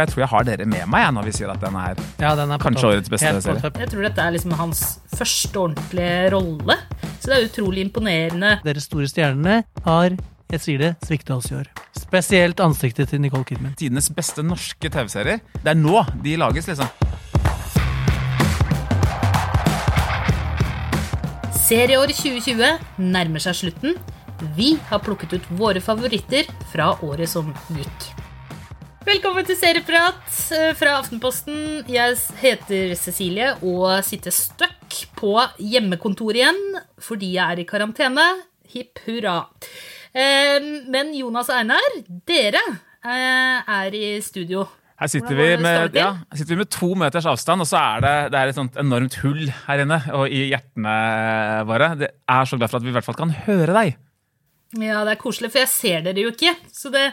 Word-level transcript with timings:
Jeg 0.00 0.08
tror 0.14 0.22
jeg 0.24 0.30
har 0.32 0.46
dere 0.48 0.66
med 0.68 0.86
meg 0.88 1.02
jeg, 1.04 1.12
når 1.16 1.26
vi 1.28 1.32
sier 1.36 1.50
at 1.52 1.60
den 1.60 1.76
er 1.76 1.98
Ja, 2.22 2.32
den 2.38 2.54
er 2.54 2.62
Kanskje 2.62 2.88
årets 2.88 3.12
beste 3.12 3.32
serie. 3.44 3.70
Jeg 3.82 3.90
tror 3.92 4.06
dette 4.06 4.24
er 4.24 4.34
liksom 4.36 4.54
hans 4.56 4.82
første 5.12 5.60
ordentlige 5.60 6.30
rolle. 6.32 6.76
Så 7.20 7.28
det 7.28 7.36
er 7.36 7.48
utrolig 7.50 7.84
imponerende. 7.84 8.54
Deres 8.64 8.88
store 8.88 9.08
stjernene 9.10 9.58
har, 9.84 10.16
jeg 10.50 10.64
sier 10.64 10.80
det, 10.80 10.90
svikta 11.04 11.36
oss 11.36 11.50
i 11.52 11.58
år. 11.60 11.68
Spesielt 12.00 12.60
ansiktet 12.64 13.12
til 13.12 13.20
Nicole 13.20 13.44
Kidman. 13.44 13.76
tidenes 13.78 14.08
beste 14.16 14.42
norske 14.42 14.88
TV-serier. 14.90 15.44
Det 15.60 15.74
er 15.74 15.78
nå 15.78 16.00
de 16.24 16.36
lages, 16.40 16.70
liksom. 16.72 16.88
Serieåret 21.70 22.16
2020 22.18 23.04
nærmer 23.12 23.44
seg 23.44 23.54
slutten. 23.60 23.94
Vi 24.56 24.72
har 24.88 25.04
plukket 25.04 25.36
ut 25.36 25.52
våre 25.60 25.82
favoritter 25.84 26.48
fra 26.72 26.94
året 27.04 27.28
som 27.30 27.52
gikk. 27.76 28.08
Velkommen 29.10 29.42
til 29.42 29.56
Serieprat 29.58 30.34
eh, 30.54 30.68
fra 30.78 30.92
Aftenposten. 31.00 31.80
Jeg 31.90 32.14
heter 32.38 32.92
Cecilie 32.94 33.48
og 33.66 34.04
sitter 34.06 34.30
stuck 34.30 35.00
på 35.18 35.32
hjemmekontoret 35.58 36.38
igjen 36.38 36.60
fordi 37.02 37.32
jeg 37.32 37.56
er 37.56 37.62
i 37.62 37.64
karantene. 37.66 38.26
Hipp 38.70 39.02
hurra. 39.08 39.34
Eh, 40.14 40.62
Men 40.94 41.10
Jonas 41.18 41.50
og 41.50 41.58
Einar, 41.58 41.98
dere 42.30 42.62
eh, 42.70 43.74
er 43.80 43.98
i 43.98 44.12
studio. 44.22 44.68
Her 45.02 45.10
sitter 45.10 45.34
vi, 45.34 45.50
med, 45.58 45.98
ja, 45.98 46.12
her 46.30 46.38
sitter 46.38 46.54
vi 46.54 46.62
med 46.62 46.70
to 46.70 46.92
meters 47.02 47.26
avstand, 47.26 47.66
og 47.66 47.72
så 47.72 47.82
er 47.82 48.06
det, 48.06 48.16
det 48.30 48.38
er 48.44 48.54
et 48.54 48.60
sånt 48.62 48.78
enormt 48.78 49.18
hull 49.24 49.42
her 49.66 49.86
inne 49.88 50.04
og 50.14 50.30
i 50.30 50.46
hjertene 50.52 50.96
våre. 51.66 51.94
Det 51.98 52.14
er 52.14 52.46
så 52.46 52.62
glad 52.62 52.70
for 52.70 52.78
at 52.78 52.86
vi 52.86 52.94
i 52.94 52.98
hvert 53.00 53.10
fall 53.10 53.18
kan 53.18 53.34
høre 53.48 53.74
deg. 53.74 53.98
Ja, 54.78 55.02
det 55.02 55.16
er 55.16 55.24
koselig, 55.26 55.50
for 55.50 55.64
jeg 55.64 55.74
ser 55.74 56.04
dere 56.06 56.28
jo 56.28 56.30
ikke. 56.30 56.54
Så 56.70 56.94
det, 56.94 57.08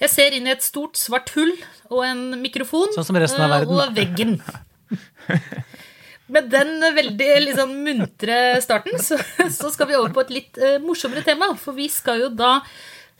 jeg 0.00 0.12
ser 0.12 0.36
inn 0.36 0.48
i 0.48 0.54
et 0.54 0.64
stort, 0.64 0.96
svart 0.96 1.32
hull 1.36 1.52
og 1.90 2.04
en 2.06 2.22
mikrofon. 2.40 2.92
Sånn 2.96 3.08
som 3.10 3.18
resten 3.20 3.44
av 3.44 3.52
eh, 3.52 3.58
verden. 3.58 3.76
Og 3.76 3.96
veggen. 3.96 4.38
Med 6.30 6.46
den 6.52 6.78
veldig 6.94 7.28
liksom, 7.42 7.74
muntre 7.84 8.38
starten 8.62 9.00
så, 9.02 9.18
så 9.50 9.70
skal 9.74 9.90
vi 9.90 9.98
over 9.98 10.14
på 10.14 10.22
et 10.24 10.32
litt 10.38 10.60
uh, 10.62 10.78
morsommere 10.82 11.26
tema. 11.26 11.50
For 11.58 11.76
vi 11.76 11.90
skal 11.92 12.22
jo 12.24 12.32
da 12.32 12.60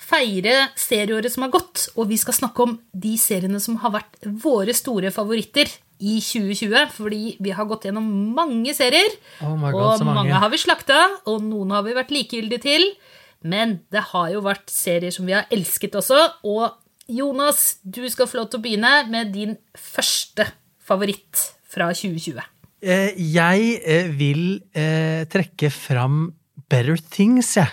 feire 0.00 0.70
serieåret 0.80 1.32
som 1.32 1.44
har 1.44 1.52
gått, 1.52 1.90
og 1.98 2.08
vi 2.08 2.16
skal 2.20 2.36
snakke 2.38 2.64
om 2.64 2.76
de 2.96 3.14
seriene 3.20 3.60
som 3.60 3.76
har 3.82 3.92
vært 3.98 4.30
våre 4.40 4.72
store 4.76 5.12
favoritter 5.12 5.68
i 6.00 6.16
2020. 6.24 6.96
Fordi 6.96 7.22
vi 7.42 7.54
har 7.56 7.68
gått 7.68 7.88
gjennom 7.88 8.06
mange 8.36 8.72
serier, 8.78 9.10
Oh 9.44 9.52
God, 9.58 9.74
og 9.74 10.06
mange. 10.06 10.16
mange 10.22 10.42
har 10.42 10.52
vi 10.52 10.62
slakta, 10.62 11.02
og 11.28 11.42
noen 11.44 11.76
har 11.76 11.84
vi 11.84 11.98
vært 11.98 12.14
likegyldige 12.14 12.64
til. 12.64 12.88
Men 13.44 13.80
det 13.92 14.02
har 14.12 14.30
jo 14.34 14.42
vært 14.44 14.68
serier 14.72 15.12
som 15.14 15.26
vi 15.28 15.32
har 15.36 15.46
elsket 15.52 15.94
også. 15.96 16.18
Og 16.44 16.74
Jonas, 17.10 17.78
du 17.82 18.02
skal 18.12 18.28
få 18.30 18.42
lov 18.42 18.50
til 18.52 18.60
å 18.60 18.64
begynne 18.66 18.92
med 19.10 19.32
din 19.34 19.56
første 19.78 20.46
favoritt 20.84 21.46
fra 21.70 21.88
2020. 21.94 22.42
Eh, 22.82 23.12
Jeg 23.16 23.80
eh, 23.84 24.08
vil 24.16 24.60
eh, 24.74 25.24
trekke 25.30 25.70
fram 25.72 26.32
Better 26.70 27.00
Things, 27.10 27.54
jeg. 27.56 27.68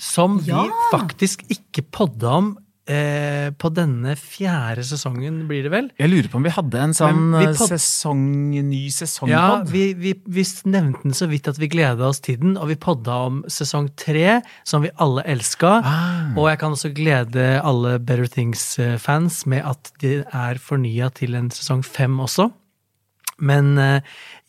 Som 0.00 0.38
Ja. 0.46 0.62
vi 0.64 0.70
faktisk 0.92 1.42
ikke 1.52 1.82
podda 1.92 2.30
om 2.38 2.54
eh, 2.90 3.48
på 3.54 3.70
denne 3.74 4.16
fjerde 4.18 4.82
sesongen, 4.86 5.42
blir 5.48 5.64
det 5.66 5.72
vel? 5.72 5.88
Jeg 6.00 6.10
lurer 6.10 6.28
på 6.30 6.40
om 6.40 6.46
vi 6.46 6.52
hadde 6.54 6.82
en 6.82 6.94
sånn 6.96 7.34
eh, 7.38 7.52
sesong, 7.56 8.22
ny 8.66 8.82
Ja, 9.30 9.62
vi, 9.68 9.90
vi, 9.98 10.14
vi 10.26 10.44
nevnte 10.70 11.04
den 11.06 11.16
så 11.16 11.28
vidt 11.30 11.50
at 11.50 11.60
vi 11.60 11.70
gleda 11.72 12.08
oss 12.10 12.22
til 12.24 12.40
den, 12.42 12.56
og 12.60 12.70
vi 12.72 12.78
podda 12.80 13.18
om 13.28 13.42
sesong 13.50 13.90
tre, 14.00 14.40
som 14.68 14.84
vi 14.86 14.92
alle 15.02 15.24
elska. 15.30 15.74
Ah. 15.80 16.32
Og 16.34 16.50
jeg 16.50 16.62
kan 16.62 16.76
også 16.76 16.92
glede 16.96 17.50
alle 17.60 17.98
Better 17.98 18.30
Things-fans 18.30 19.44
med 19.50 19.64
at 19.66 19.92
det 20.02 20.24
er 20.26 20.60
fornya 20.62 21.10
til 21.14 21.38
en 21.38 21.52
sesong 21.54 21.84
fem 21.86 22.18
også. 22.20 22.50
Men 23.40 23.76
eh, 23.80 24.02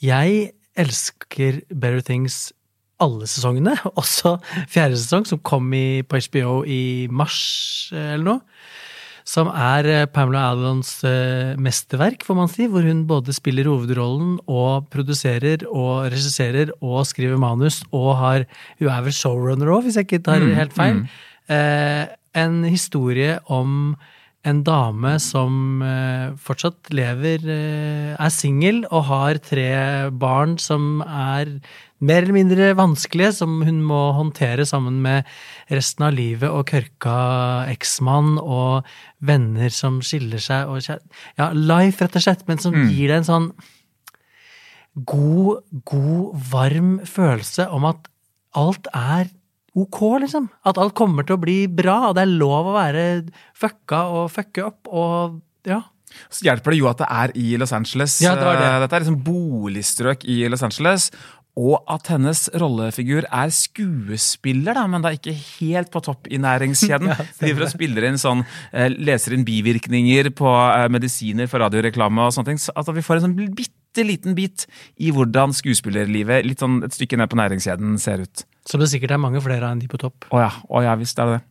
jeg 0.04 0.52
elsker 0.80 1.62
Better 1.70 2.04
Things 2.06 2.50
alle 3.04 3.30
sesongene, 3.30 3.76
også 4.02 4.38
fjerde 4.72 5.00
sesong, 5.00 5.28
som 5.30 5.42
kom 5.46 5.72
i, 5.78 6.02
på 6.06 6.22
HBO 6.28 6.62
i 6.68 7.08
mars 7.12 7.42
eh, 7.96 8.16
eller 8.16 8.28
noe. 8.34 8.62
Som 9.28 9.52
er 9.54 9.88
eh, 9.88 10.08
Pamela 10.10 10.48
Adlons 10.52 10.96
eh, 11.08 11.54
mesterverk, 11.62 12.26
får 12.26 12.38
man 12.38 12.50
si. 12.52 12.66
Hvor 12.72 12.86
hun 12.86 13.04
både 13.10 13.36
spiller 13.36 13.70
hovedrollen 13.70 14.40
og 14.50 14.90
produserer 14.94 15.68
og 15.70 16.10
regisserer 16.12 16.74
og 16.82 17.06
skriver 17.10 17.40
manus. 17.42 17.82
Og 17.94 18.16
har 18.20 18.48
Hun 18.80 18.90
er 18.90 19.06
vel 19.06 19.16
showrunner 19.16 19.70
òg, 19.72 19.86
hvis 19.86 20.00
jeg 20.00 20.10
ikke 20.10 20.24
tar 20.26 20.42
helt 20.42 20.74
feil. 20.78 21.06
Eh, 21.52 22.10
en 22.38 22.64
historie 22.66 23.38
om 23.52 23.96
en 24.48 24.64
dame 24.66 25.14
som 25.22 25.84
eh, 25.86 26.34
fortsatt 26.42 26.90
lever, 26.96 27.44
eh, 27.46 28.12
er 28.16 28.34
singel 28.34 28.84
og 28.90 29.06
har 29.12 29.40
tre 29.46 29.70
barn 30.10 30.58
som 30.62 31.04
er 31.06 31.60
mer 32.02 32.24
eller 32.24 32.34
mindre 32.34 32.72
vanskelige, 32.78 33.36
som 33.38 33.60
hun 33.62 33.84
må 33.86 34.00
håndtere 34.18 34.66
sammen 34.66 34.98
med 35.04 35.30
resten 35.70 36.08
av 36.08 36.16
livet 36.18 36.50
og 36.50 36.66
kørka 36.72 37.18
eksmann 37.70 38.40
og 38.42 38.90
venner 39.22 39.70
som 39.70 40.02
skiller 40.02 40.42
seg 40.42 40.72
og 40.72 40.82
Ja, 41.38 41.52
life, 41.54 42.02
rett 42.02 42.18
og 42.18 42.26
slett, 42.26 42.48
men 42.50 42.58
som 42.58 42.74
gir 42.74 43.12
deg 43.12 43.22
en 43.22 43.30
sånn 43.30 43.52
god, 45.08 45.62
god, 45.86 46.34
varm 46.52 46.98
følelse 47.06 47.70
om 47.70 47.86
at 47.94 48.10
alt 48.58 48.90
er 48.98 49.30
ok, 49.78 50.00
liksom. 50.26 50.50
At 50.68 50.80
alt 50.82 50.96
kommer 50.98 51.28
til 51.28 51.38
å 51.38 51.42
bli 51.42 51.64
bra, 51.72 52.10
og 52.10 52.18
det 52.18 52.26
er 52.26 52.36
lov 52.36 52.72
å 52.72 52.78
være 52.78 53.06
fucka 53.58 54.06
og 54.12 54.32
fucke 54.34 54.68
opp 54.68 54.92
og 54.92 55.42
ja. 55.68 55.84
Så 56.28 56.44
hjelper 56.44 56.74
det 56.74 56.82
jo 56.82 56.90
at 56.92 57.00
det 57.00 57.08
er 57.08 57.34
i 57.40 57.52
Los 57.60 57.72
Angeles. 57.76 58.18
Ja, 58.24 58.34
det 58.36 58.44
var 58.44 58.58
det. 58.60 58.66
Eh, 58.68 58.80
Dette 58.84 58.98
er 58.98 59.06
liksom 59.06 59.22
boligstrøk 59.24 60.26
i 60.28 60.42
Los 60.52 60.64
Angeles. 60.68 61.08
Og 61.60 61.82
at 61.92 62.08
hennes 62.08 62.46
rollefigur 62.56 63.26
er 63.28 63.52
skuespiller, 63.52 64.76
da, 64.78 64.86
men 64.88 65.04
da 65.04 65.12
ikke 65.12 65.34
helt 65.36 65.92
på 65.92 66.00
topp 66.04 66.30
i 66.32 66.40
næringskjeden. 66.40 67.12
Driver 67.42 67.66
og 67.68 67.74
spiller 67.74 68.08
inn 68.08 68.20
sånn, 68.22 68.46
eh, 68.72 68.88
Leser 68.92 69.36
inn 69.36 69.44
bivirkninger 69.48 70.32
på 70.36 70.52
eh, 70.52 70.88
medisiner 70.92 71.52
for 71.52 71.64
radioreklame 71.64 72.28
og 72.28 72.36
sånne 72.36 72.54
ting. 72.54 72.62
Så 72.64 72.76
at 72.76 72.92
vi 72.96 73.04
får 73.04 73.20
en 73.20 73.28
sånn 73.30 73.38
bitte 73.56 73.81
liten 73.98 74.36
bit 74.38 74.66
i 75.00 75.12
hvordan 75.12 75.52
skuespillerlivet 75.54 76.46
litt 76.48 76.60
sånn 76.64 76.80
et 76.88 76.94
stykke 76.96 77.18
ned 77.20 77.30
på 77.32 77.40
næringskjeden 77.40 77.98
ser 78.00 78.24
ut. 78.24 78.46
Som 78.66 78.80
det 78.80 78.88
sikkert 78.94 79.12
er 79.12 79.18
mange 79.22 79.42
flere 79.44 79.66
av 79.68 79.76
enn 79.76 79.82
de 79.84 79.88
på 79.92 80.00
topp. 80.00 80.26
Å 80.32 80.40
ja, 80.40 80.52
å 80.70 80.84
ja 80.86 80.96
visst 80.96 81.20
er 81.20 81.26
det 81.26 81.38
det. 81.40 81.46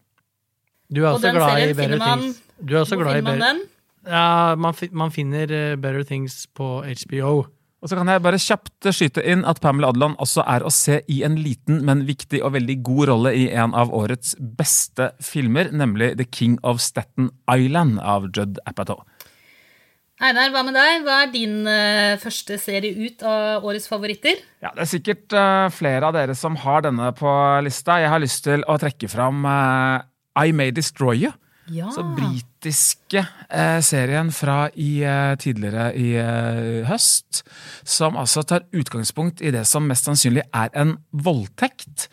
Du 0.90 1.02
er 1.04 1.10
Og 1.12 1.18
også 1.20 1.32
glad 1.36 1.62
i 1.68 1.72
Better 1.74 1.98
man- 1.98 2.18
Things. 2.20 2.40
Du 2.64 2.74
er 2.76 2.80
også 2.82 2.96
Hvor 2.96 3.04
glad 3.04 3.18
i 3.18 3.22
Better 3.22 3.38
den? 3.44 3.60
Ja, 4.06 4.54
man, 4.56 4.74
man 4.92 5.10
finner 5.10 5.50
eh, 5.52 5.76
Better 5.76 6.02
Things 6.04 6.46
på 6.56 6.80
HBO. 6.82 7.46
Og 7.80 7.88
så 7.88 7.96
kan 7.96 8.08
jeg 8.12 8.20
bare 8.20 8.36
kjapt 8.36 8.88
skyte 8.92 9.22
inn 9.24 9.40
at 9.48 9.60
Pamela 9.64 9.88
Adland 9.88 10.16
også 10.20 10.42
er 10.46 10.60
å 10.60 10.70
se 10.72 10.98
i 11.08 11.22
en 11.24 11.36
liten, 11.40 11.78
men 11.84 12.02
viktig 12.04 12.42
og 12.44 12.52
veldig 12.52 12.82
god 12.84 13.08
rolle 13.08 13.32
i 13.32 13.46
en 13.56 13.72
av 13.72 13.88
årets 13.96 14.34
beste 14.40 15.12
filmer, 15.24 15.70
nemlig 15.72 16.10
The 16.18 16.26
King 16.28 16.58
of 16.62 16.80
Staten 16.84 17.30
Island 17.48 17.98
av 18.00 18.28
Judd 18.36 18.58
Apatow. 18.68 19.00
Einar, 20.20 20.50
hva 20.52 20.60
med 20.66 20.74
deg? 20.76 21.04
Hva 21.06 21.22
er 21.24 21.30
din 21.32 21.60
uh, 21.64 22.18
første 22.20 22.58
serie 22.60 22.92
ut 22.92 23.22
av 23.24 23.64
årets 23.64 23.88
favoritter? 23.88 24.42
Ja, 24.60 24.68
Det 24.74 24.84
er 24.84 24.90
sikkert 24.90 25.32
uh, 25.32 25.68
flere 25.72 26.10
av 26.10 26.16
dere 26.16 26.34
som 26.36 26.58
har 26.60 26.84
denne 26.84 27.08
på 27.16 27.32
lista. 27.64 27.96
Jeg 28.02 28.12
har 28.12 28.20
lyst 28.20 28.44
til 28.44 28.60
å 28.68 28.76
trekke 28.82 29.08
fram 29.08 29.46
uh, 29.48 30.04
I 30.36 30.52
May 30.52 30.74
Destroy 30.76 31.22
You. 31.22 31.32
Ja. 31.70 31.88
Så 31.94 32.02
britiske 32.02 33.22
serien 33.86 34.32
fra 34.34 34.64
i, 34.74 35.04
tidligere 35.38 35.84
i 35.94 36.08
høst, 36.88 37.44
som 37.86 38.18
altså 38.18 38.42
tar 38.42 38.64
utgangspunkt 38.74 39.38
i 39.38 39.52
det 39.54 39.62
som 39.70 39.86
mest 39.86 40.08
sannsynlig 40.08 40.42
er 40.50 40.74
en 40.74 40.96
voldtekt. 41.14 42.08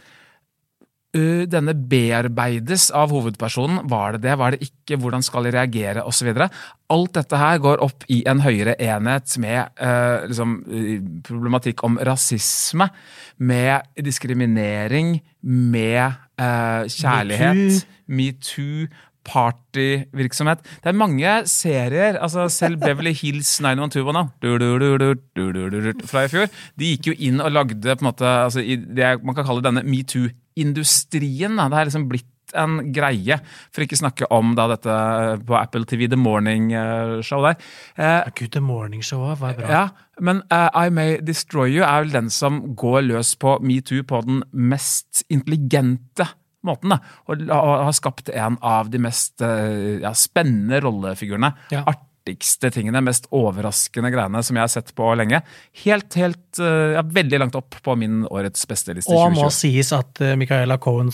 Eh, 1.15 1.45
denne 1.47 1.71
bearbeides 1.71 2.89
av 2.91 3.13
hovedpersonen. 3.15 3.85
Var 3.87 4.17
det 4.17 4.25
det, 4.25 4.33
var 4.39 4.51
det 4.51 4.65
ikke, 4.65 4.97
hvordan 4.99 5.23
skal 5.23 5.47
de 5.47 5.53
reagere, 5.55 6.03
osv. 6.03 6.33
Alt 6.91 7.13
dette 7.15 7.37
her 7.39 7.61
går 7.63 7.79
opp 7.83 8.03
i 8.11 8.25
en 8.27 8.41
høyere 8.43 8.75
enhet 8.75 9.37
med 9.39 9.71
uh, 9.79 10.27
liksom, 10.27 10.65
eh, 10.67 10.99
problematikk 11.23 11.83
om 11.87 11.95
rasisme, 12.03 12.89
med 13.39 13.87
diskriminering, 14.03 15.21
med 15.47 16.11
uh, 16.41 16.83
kjærlighet, 16.91 17.87
metoo, 18.07 18.87
Me 18.87 19.05
partyvirksomhet. 19.27 20.61
Det 20.83 20.87
er 20.87 20.95
mange 20.95 21.27
serier. 21.51 22.15
altså 22.23 22.47
Selv 22.49 22.79
Beverly 22.79 23.11
Hills 23.11 23.59
91210 23.59 26.07
fra 26.07 26.23
i 26.23 26.31
fjor, 26.31 26.47
de 26.79 26.85
gikk 26.93 27.11
jo 27.11 27.15
inn 27.27 27.43
og 27.43 27.51
lagde 27.51 27.95
på 27.95 27.99
en 28.05 28.07
måte, 28.07 28.23
altså, 28.23 28.63
det 28.63 29.19
man 29.23 29.35
kan 29.35 29.45
kalle 29.49 29.65
denne 29.65 29.83
metoo 29.83 30.31
metoo-industrien. 30.57 31.55
da. 31.57 31.69
Det 31.69 31.77
er 31.77 31.85
liksom 31.89 32.09
blitt 32.09 32.33
en 32.55 32.93
greie, 32.95 33.39
for 33.75 33.83
ikke 33.83 33.97
snakke 33.99 34.27
om 34.31 34.53
da 34.55 34.69
dette 34.71 34.93
på 35.45 35.55
Apple 35.59 35.83
TV 35.85 36.07
The 36.07 36.15
Morning 36.15 36.71
eh, 36.71 37.21
Show 37.21 37.43
der. 37.43 37.57
Eh, 37.97 38.05
Ja, 38.05 38.29
Gud, 38.33 38.51
The 38.53 38.61
Morning 38.61 39.03
Show 39.03 39.35
var 39.35 39.53
bra. 39.53 39.67
ja, 39.67 39.89
men 40.21 40.41
uh, 40.51 40.69
I 40.73 40.89
May 40.89 41.17
Destroy 41.19 41.75
You 41.75 41.83
er 41.83 42.05
vel 42.05 42.13
den 42.13 42.29
som 42.29 42.75
går 42.75 43.01
løs 43.03 43.35
på 43.35 43.59
metoo 43.61 44.01
på 44.03 44.21
den 44.25 44.43
mest 44.53 45.25
intelligente 45.29 46.29
måten. 46.63 46.89
Da, 46.89 46.99
og, 47.27 47.43
og 47.49 47.83
har 47.83 47.91
skapt 47.91 48.29
en 48.29 48.57
av 48.63 48.89
de 48.89 48.97
mest 48.97 49.41
uh, 49.43 49.99
ja, 49.99 50.13
spennende 50.15 50.79
rollefigurene. 50.79 51.51
Ja. 51.71 51.83
Artig 51.83 52.06
artigste 52.27 52.71
tingene, 52.75 53.01
mest 53.01 53.29
overraskende 53.31 54.11
greiene 54.11 54.43
som 54.43 54.59
jeg 54.59 54.65
har 54.65 54.73
sett 54.73 54.93
på 54.95 55.07
lenge. 55.15 55.41
Helt, 55.85 56.11
helt 56.19 56.59
uh, 56.59 56.97
ja, 56.97 57.05
Veldig 57.17 57.39
langt 57.39 57.55
opp 57.55 57.79
på 57.83 57.95
min 57.95 58.25
årets 58.27 58.67
besteliste. 58.67 59.13
Og 59.15 59.31
Og 59.31 59.37
må 59.37 59.47
sies 59.53 59.93
at 59.95 60.19
Michaela 60.19 60.35
Micaela 60.35 60.77
Cohen, 60.77 61.11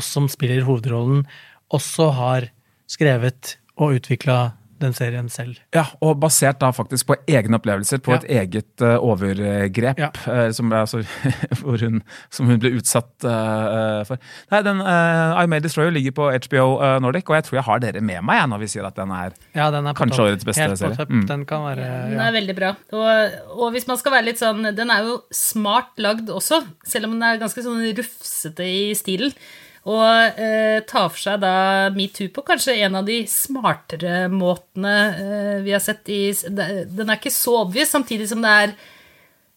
som 0.00 0.28
spiller 0.28 0.66
hovedrollen, 0.68 1.24
også 1.72 2.10
har 2.12 2.50
skrevet 2.90 3.56
og 3.80 3.96
utvikla 3.96 4.59
den 4.82 4.94
serien 4.96 5.28
selv. 5.32 5.58
Ja, 5.76 5.84
og 6.04 6.18
basert 6.22 6.58
da 6.62 6.70
faktisk 6.74 7.06
på 7.10 7.16
egne 7.30 7.58
opplevelser, 7.60 8.00
på 8.04 8.14
Ja. 8.14 8.18
et 8.20 8.26
eget 8.40 8.82
uh, 8.84 8.96
overgrep 9.04 9.98
Ja. 10.00 10.10
uh, 10.26 10.50
som, 10.56 10.72
altså, 10.72 11.02
hvor 11.60 11.78
hun, 11.80 12.02
som 12.30 12.48
hun 12.50 12.58
ble 12.62 12.72
utsatt 12.78 13.12
uh, 13.28 14.02
for. 14.08 14.18
Nei, 14.50 14.62
den 14.66 14.80
I 14.80 15.46
May 15.50 15.60
Destroyer 15.64 15.92
ligger 15.94 16.14
på 16.16 16.28
HBO 16.48 16.66
Nordic, 17.04 17.28
og 17.30 17.36
jeg 17.38 17.44
tror 17.48 17.60
jeg 17.60 17.66
har 17.68 17.82
dere 17.86 18.00
med 18.04 18.22
meg 18.26 18.40
jeg, 18.40 18.50
når 18.52 18.62
vi 18.64 18.70
sier 18.74 18.88
at 18.88 18.96
den 18.98 19.10
er 19.14 19.32
Ja, 19.56 19.70
den 19.74 19.86
er 19.86 19.96
Kanskje 19.98 20.26
årets 20.26 20.46
beste 20.48 20.62
Helt 20.66 20.80
serie. 20.80 21.06
Mm. 21.08 21.24
Den 21.28 21.44
kan 21.48 21.64
være 21.68 21.88
Den 22.10 22.20
er 22.24 22.32
veldig 22.36 22.56
bra. 22.58 22.74
Og, 22.96 23.40
og 23.60 23.72
hvis 23.74 23.86
man 23.90 23.98
skal 24.00 24.12
være 24.16 24.28
litt 24.30 24.40
sånn 24.40 24.62
Den 24.76 24.90
er 24.92 25.04
jo 25.08 25.18
smart 25.34 25.96
lagd 26.00 26.30
også, 26.32 26.62
selv 26.86 27.08
om 27.10 27.16
den 27.18 27.26
er 27.26 27.40
ganske 27.42 27.62
sånn 27.64 27.82
rufsete 27.98 28.64
i 28.66 28.94
stilen. 28.98 29.34
Og 29.88 30.40
eh, 30.40 30.82
ta 30.84 31.06
for 31.08 31.16
seg 31.16 31.40
da 31.40 31.88
metoo 31.94 32.28
på 32.34 32.44
kanskje 32.44 32.76
en 32.84 32.98
av 33.00 33.06
de 33.08 33.22
smartere 33.30 34.26
måtene 34.28 34.96
eh, 35.14 35.54
vi 35.64 35.72
har 35.72 35.80
sett 35.80 36.10
i 36.12 36.26
Den 36.44 37.08
er 37.08 37.16
ikke 37.16 37.32
så 37.32 37.62
obvious, 37.62 37.92
samtidig 37.94 38.28
som 38.28 38.44
det 38.44 38.56
er 38.64 38.74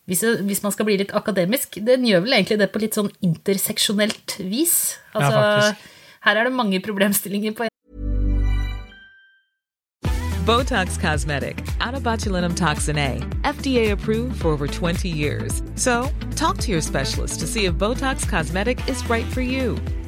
hvis, 0.07 0.23
hvis 0.43 0.63
man 0.63 0.71
skal 0.75 0.87
bli 0.87 0.97
litt 0.99 1.13
akademisk, 1.15 1.77
den 1.79 2.03
gjør 2.07 2.25
vel 2.25 2.35
egentlig 2.35 2.57
det 2.59 2.71
på 2.73 2.81
litt 2.83 2.95
sånn 2.97 3.11
interseksjonelt 3.23 4.35
vis. 4.43 4.97
Altså, 5.15 5.37
faktisk. 5.37 5.85
her 6.27 6.39
er 6.39 6.49
det 6.49 6.57
mange 6.57 6.81
problemstillinger 6.83 7.55
på 7.55 7.69
Botox 10.43 10.99
Cosmetic, 10.99 11.63
out 11.79 11.93
of 11.93 12.03
botulinum 12.03 12.53
toxin 12.53 12.97
A, 12.97 13.19
FDA 13.47 13.91
approved 13.91 14.41
for 14.41 14.49
over 14.49 14.67
20 14.67 15.07
years. 15.07 15.63
So, 15.75 16.09
talk 16.35 16.57
to 16.57 16.71
your 16.71 16.81
specialist 16.81 17.39
to 17.39 17.47
see 17.47 17.63
if 17.63 17.75
Botox 17.75 18.27
Cosmetic 18.27 18.85
is 18.89 19.09
right 19.09 19.25
for 19.27 19.39
you. 19.39 19.79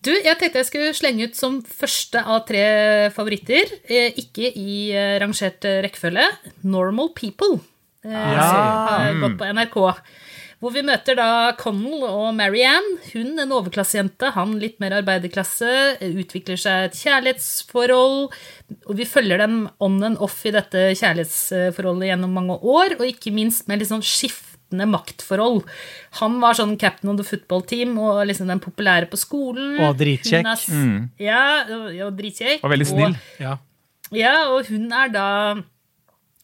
Du, 0.00 0.10
jeg 0.14 0.36
tenkte 0.40 0.62
jeg 0.62 0.68
skulle 0.70 0.96
slenge 0.96 1.28
ut 1.28 1.36
som 1.36 1.58
første 1.60 2.22
av 2.24 2.46
tre 2.48 2.64
favoritter, 3.12 3.68
eh, 3.84 4.16
ikke 4.22 4.48
i 4.48 4.76
eh, 4.96 5.18
rangert 5.20 5.66
eh, 5.68 5.82
rekkefølge, 5.84 6.24
Normal 6.64 7.12
People. 7.16 7.60
Ja. 8.00 8.46
Har 8.88 9.18
gått 9.20 9.36
på 9.40 9.50
NRK. 9.52 9.76
Hvor 10.60 10.72
vi 10.72 10.82
møter 10.84 11.16
da 11.16 11.52
Connell 11.56 12.02
og 12.04 12.34
Marianne. 12.36 12.98
Hun 13.14 13.40
en 13.40 13.52
overklassejente, 13.56 14.32
han 14.34 14.58
litt 14.60 14.76
mer 14.80 14.98
arbeiderklasse. 14.98 16.00
Utvikler 16.04 16.60
seg 16.60 16.90
et 16.90 16.98
kjærlighetsforhold. 17.00 18.28
Og 18.84 18.98
vi 18.98 19.08
følger 19.08 19.40
dem 19.40 19.62
on 19.80 19.96
and 20.04 20.20
off 20.20 20.36
i 20.44 20.52
dette 20.52 20.90
kjærlighetsforholdet 21.00 22.10
gjennom 22.10 22.36
mange 22.36 22.58
år. 22.60 22.98
Og 22.98 23.08
ikke 23.08 23.32
minst 23.32 23.68
med 23.72 23.80
litt 23.80 23.92
sånn 23.92 24.04
skiftende 24.70 24.86
maktforhold. 24.88 25.64
Han 26.20 26.40
var 26.40 26.54
sånn 26.54 26.78
captain 26.78 27.10
of 27.10 27.16
the 27.18 27.24
football 27.24 27.62
team 27.62 27.98
og 27.98 28.26
liksom 28.26 28.46
den 28.48 28.60
populære 28.60 29.08
på 29.10 29.16
skolen. 29.18 29.78
Og 29.80 29.96
dritkjekk. 29.98 30.46
Er 30.46 30.56
s- 30.56 31.10
Ja, 31.18 31.64
og- 31.68 32.00
og 32.06 32.16
dritkjekk. 32.16 32.62
Og 32.64 32.70
veldig 32.70 32.86
snill. 32.86 33.16
Ja. 33.38 33.58
Ja, 34.12 34.48
og 34.50 34.66
hun 34.66 34.92
er 34.92 35.08
da 35.08 35.62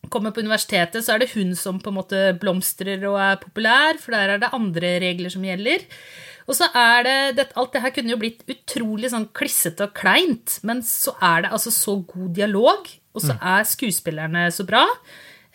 Kommer 0.09 0.31
på 0.31 0.39
universitetet, 0.41 1.03
så 1.03 1.15
er 1.15 1.19
det 1.19 1.31
hun 1.35 1.57
som 1.57 1.81
på 1.81 1.89
en 1.89 1.95
måte 1.97 2.39
blomstrer 2.39 3.03
og 3.11 3.19
er 3.19 3.37
populær, 3.43 3.99
for 3.99 4.13
der 4.13 4.29
er 4.37 4.39
det 4.39 4.51
andre 4.55 5.01
regler 5.01 5.29
som 5.29 5.43
gjelder. 5.43 5.83
Og 6.47 6.55
så 6.55 6.69
er 6.73 7.03
det, 7.03 7.35
det 7.37 7.53
Alt 7.57 7.73
det 7.73 7.83
her 7.83 7.91
kunne 7.91 8.11
jo 8.11 8.17
blitt 8.17 8.47
utrolig 8.47 9.11
sånn 9.11 9.27
klissete 9.35 9.81
og 9.83 9.95
kleint, 9.95 10.61
men 10.63 10.81
så 10.81 11.13
er 11.21 11.43
det 11.43 11.51
altså 11.51 11.73
så 11.73 12.07
god 12.07 12.33
dialog, 12.35 12.87
og 13.17 13.21
så 13.21 13.33
er 13.43 13.65
skuespillerne 13.65 14.47
så 14.53 14.65
bra. 14.65 14.87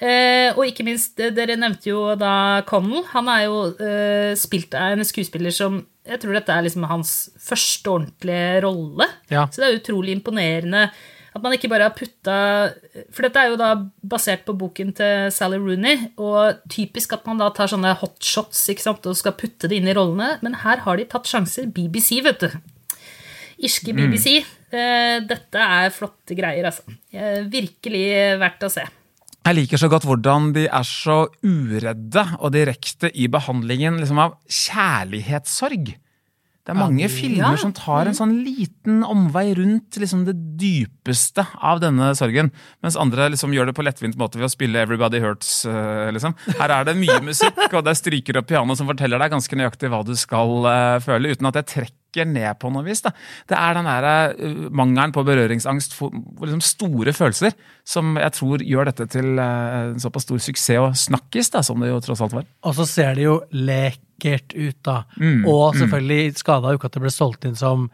Eh, 0.02 0.50
og 0.56 0.66
ikke 0.66 0.86
minst, 0.88 1.20
eh, 1.22 1.30
dere 1.36 1.60
nevnte 1.60 1.92
jo 1.92 2.16
da 2.18 2.64
Connell. 2.66 3.06
Han 3.14 3.30
er 3.30 3.46
jo 3.46 3.64
eh, 3.78 4.34
spilt 4.40 4.74
av 4.74 4.96
en 4.96 5.06
skuespiller 5.06 5.54
som 5.54 5.84
Jeg 6.02 6.18
tror 6.24 6.34
dette 6.34 6.50
er 6.50 6.64
liksom 6.66 6.88
hans 6.90 7.30
første 7.38 7.86
ordentlige 7.92 8.62
rolle. 8.66 9.06
Ja. 9.30 9.46
Så 9.46 9.62
det 9.62 9.68
er 9.68 9.78
utrolig 9.78 10.16
imponerende 10.18 10.88
at 11.32 11.44
man 11.44 11.54
ikke 11.56 11.70
bare 11.72 11.88
har 11.88 11.96
putta 11.96 12.38
For 13.14 13.24
dette 13.24 13.40
er 13.40 13.52
jo 13.54 13.60
da 13.60 13.70
basert 14.04 14.44
på 14.48 14.56
boken 14.58 14.92
til 14.98 15.30
Sally 15.32 15.60
Rooney, 15.62 16.10
og 16.20 16.60
typisk 16.72 17.14
at 17.16 17.28
man 17.30 17.40
da 17.40 17.48
tar 17.56 17.72
sånne 17.72 17.94
hotshots 18.02 18.66
ikke 18.74 18.84
sant, 18.84 19.08
og 19.08 19.16
skal 19.16 19.38
putte 19.40 19.70
det 19.72 19.80
inn 19.80 19.88
i 19.88 19.96
rollene, 19.96 20.34
men 20.44 20.60
her 20.66 20.84
har 20.84 21.00
de 21.00 21.08
tatt 21.08 21.30
sjanser. 21.30 21.70
BBC, 21.72 22.18
vet 22.26 22.44
du. 22.44 22.58
Irske 23.64 23.94
BBC. 23.96 24.42
Eh, 24.72 25.22
dette 25.28 25.70
er 25.78 25.94
flotte 25.96 26.36
greier, 26.36 26.68
altså. 26.68 26.84
Eh, 27.14 27.46
virkelig 27.52 28.04
verdt 28.42 28.68
å 28.68 28.72
se. 28.74 28.84
Jeg 29.42 29.58
liker 29.58 29.80
så 29.82 29.90
godt 29.90 30.06
hvordan 30.06 30.52
de 30.54 30.68
er 30.70 30.86
så 30.86 31.24
uredde 31.42 32.24
og 32.40 32.52
direkte 32.54 33.10
i 33.18 33.26
behandlingen 33.32 33.98
liksom, 33.98 34.20
av 34.22 34.36
kjærlighetssorg. 34.46 35.96
Det 36.62 36.70
er 36.76 36.78
mange 36.78 37.08
filmer 37.10 37.56
Ja. 37.56 37.58
som 37.58 37.72
tar 37.74 38.06
en 38.06 38.14
sånn 38.14 38.36
liten 38.46 39.00
omvei 39.02 39.48
rundt 39.58 39.98
liksom, 39.98 40.26
det 40.28 40.36
dypeste 40.62 41.42
av 41.58 41.80
denne 41.82 42.12
sorgen, 42.14 42.52
mens 42.84 42.96
andre 42.96 43.32
liksom, 43.34 43.50
gjør 43.52 43.72
det 43.72 43.76
på 43.80 43.84
lettvint 43.88 44.16
måte 44.16 44.38
ved 44.38 44.46
å 44.46 44.54
spille 44.54 44.78
'Everybody 44.78 45.20
Hurts'. 45.20 45.66
eh, 45.66 46.12
liksom. 46.14 46.36
Her 46.60 46.70
er 46.70 46.84
det 46.86 46.98
mye 46.98 47.20
musikk, 47.26 47.58
og 47.74 47.84
det 47.84 47.90
er 47.90 47.98
stryker 47.98 48.38
og 48.38 48.46
piano 48.48 48.76
som 48.76 48.86
forteller 48.86 49.18
deg 49.18 49.32
ganske 49.32 49.58
nøyaktig 49.58 49.90
hva 49.90 50.06
du 50.06 50.14
skal 50.16 50.66
eh, 50.70 51.00
føle, 51.02 51.34
uten 51.34 51.48
at 51.48 51.54
det 51.56 51.66
trekker 51.66 51.98
ned 52.20 52.60
på 52.60 52.72
noe 52.72 52.84
vis. 52.84 53.02
Da. 53.02 53.12
Det 53.48 53.58
er 53.58 53.74
den 53.74 53.86
der, 53.86 54.04
eh, 54.36 54.70
mangelen 54.70 55.12
på 55.16 55.24
berøringsangst 55.26 55.94
for, 55.94 56.12
liksom 56.42 56.62
store 56.62 57.14
følelser 57.14 57.54
som 57.88 58.16
jeg 58.18 58.32
tror 58.34 58.58
gjør 58.60 58.86
dette 58.92 59.08
til 59.10 59.40
eh, 59.40 59.92
en 59.94 60.00
såpass 60.00 60.24
stor 60.28 60.38
suksess 60.38 60.78
og 60.80 60.94
snakkis, 60.96 61.50
da, 61.52 61.62
som 61.64 61.80
det 61.80 61.90
jo 61.90 62.00
tross 62.04 62.22
alt 62.22 62.34
var. 62.34 62.46
Og 62.64 62.76
så 62.76 62.86
ser 62.86 63.16
det 63.16 63.24
jo 63.24 63.42
lekert 63.54 64.54
ut, 64.56 64.78
da. 64.84 65.04
Mm, 65.18 65.46
og 65.48 65.76
selvfølgelig 65.80 66.38
skada 66.38 66.72
jo 66.74 66.78
ikke 66.78 66.86
at 66.92 66.94
det 67.00 67.02
ble 67.08 67.12
solgt 67.16 67.46
inn 67.46 67.56
som 67.56 67.90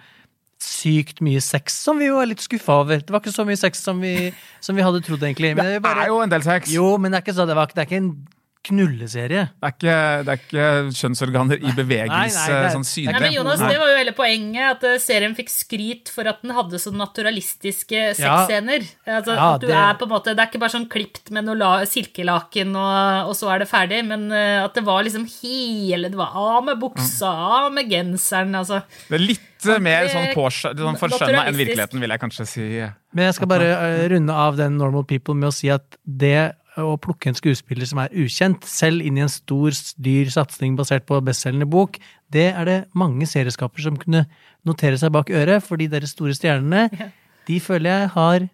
sykt 0.60 1.20
mye 1.22 1.40
sex, 1.40 1.76
som 1.86 2.00
vi 2.02 2.08
jo 2.10 2.18
er 2.18 2.32
litt 2.32 2.42
skuffa 2.42 2.80
over. 2.82 2.98
Det 2.98 3.14
var 3.14 3.22
ikke 3.22 3.36
så 3.36 3.46
mye 3.46 3.60
sex 3.60 3.84
som 3.86 4.00
vi, 4.02 4.32
som 4.60 4.76
vi 4.76 4.82
hadde 4.82 5.04
trodd, 5.06 5.22
egentlig. 5.22 5.54
Men 5.56 5.66
Det 5.78 5.82
bare- 5.84 6.04
er 6.04 6.08
jo 6.08 6.22
en 6.24 6.30
del 6.34 6.42
sex. 6.42 6.72
Jo, 6.74 6.98
men 6.98 7.12
det 7.12 7.20
er 7.20 7.26
ikke, 7.28 7.36
så, 7.38 7.46
det 7.46 7.56
var, 7.56 7.68
det 7.68 7.78
er 7.78 7.86
ikke 7.86 8.02
en 8.02 8.28
knulleserie. 8.68 9.44
Det 9.58 9.68
er 9.70 9.74
ikke, 9.76 9.98
det 10.28 10.34
er 10.34 10.42
ikke 10.42 10.68
kjønnsorganer 11.00 11.62
i 11.64 11.72
bevegelse 11.78 12.44
Nei, 12.44 12.54
nei, 12.54 12.62
det 12.66 12.72
sånn 12.76 12.84
Nei, 12.86 12.92
synlig. 12.92 13.22
men 13.24 13.36
Jonas, 13.36 13.64
Det 13.64 13.80
var 13.82 13.92
jo 13.92 13.98
hele 14.02 14.14
poenget, 14.18 14.66
at 14.76 14.84
eh, 14.90 14.98
serien 15.04 15.36
fikk 15.38 15.50
skryt 15.54 16.12
for 16.14 16.30
at 16.32 16.42
den 16.44 16.54
hadde 16.58 16.80
så 16.84 16.92
naturalistiske 16.94 17.98
Ja. 17.98 18.14
sexscener. 18.20 18.86
Altså, 19.08 19.36
Ja, 19.38 19.58
det- 19.58 19.70
er 19.72 19.94
på 19.96 20.04
en 20.04 20.10
måte, 20.14 20.36
Det 20.36 20.40
er 20.40 20.48
ikke 20.52 20.60
bare 20.60 20.76
sånn 20.76 20.90
klipt 20.90 21.32
med 21.32 21.46
noe 21.46 21.56
la, 21.56 21.72
silkelaken, 21.86 22.76
og, 22.76 23.30
og 23.30 23.36
så 23.36 23.54
er 23.54 23.60
det 23.60 23.70
ferdig, 23.70 24.06
men 24.06 24.32
eh, 24.32 24.64
at 24.64 24.74
det 24.74 24.84
var 24.84 25.04
liksom 25.04 25.26
hele 25.42 26.10
Det 26.10 26.18
var 26.18 26.32
av 26.36 26.64
med 26.66 26.80
buksa, 26.80 27.28
av 27.66 27.72
med 27.74 27.90
genseren, 27.90 28.54
altså. 28.56 28.84
Det 29.10 29.16
er 29.20 29.26
litt 29.26 29.66
eh, 29.68 29.80
mer 29.80 30.08
sånn, 30.08 30.34
sånn 30.34 30.98
forskjønna 31.00 31.48
enn 31.48 31.56
virkeligheten, 31.58 32.00
vil 32.00 32.10
jeg 32.10 32.20
kanskje 32.20 32.48
si. 32.48 32.68
Men 33.14 33.26
jeg 33.32 33.34
skal 33.36 33.48
bare 33.48 34.10
runde 34.10 34.34
av 34.34 34.56
den 34.58 34.78
Normal 34.78 35.04
People 35.06 35.34
med 35.36 35.50
å 35.50 35.54
si 35.54 35.70
at 35.70 35.98
det 36.06 36.54
å 36.84 36.98
plukke 37.02 37.32
en 37.32 37.38
skuespiller 37.38 37.88
som 37.90 38.00
er 38.04 38.14
ukjent, 38.14 38.64
selv 38.70 39.02
inn 39.06 39.18
i 39.18 39.24
en 39.26 39.32
stor, 39.32 39.72
dyr 39.98 40.30
satsing 40.34 40.76
basert 40.78 41.06
på 41.10 41.20
bestselgende 41.26 41.68
bok, 41.70 41.98
det 42.34 42.50
er 42.54 42.66
det 42.70 42.78
mange 42.98 43.26
serieskaper 43.30 43.82
som 43.86 43.98
kunne 43.98 44.26
notere 44.68 44.98
seg 45.02 45.14
bak 45.16 45.30
øret, 45.34 45.64
fordi 45.66 45.88
deres 45.92 46.14
store 46.16 46.36
stjernene, 46.38 46.90
Ja. 47.00 47.10
de 47.48 47.60
føler 47.60 47.90
jeg 47.90 48.10
har, 48.18 48.50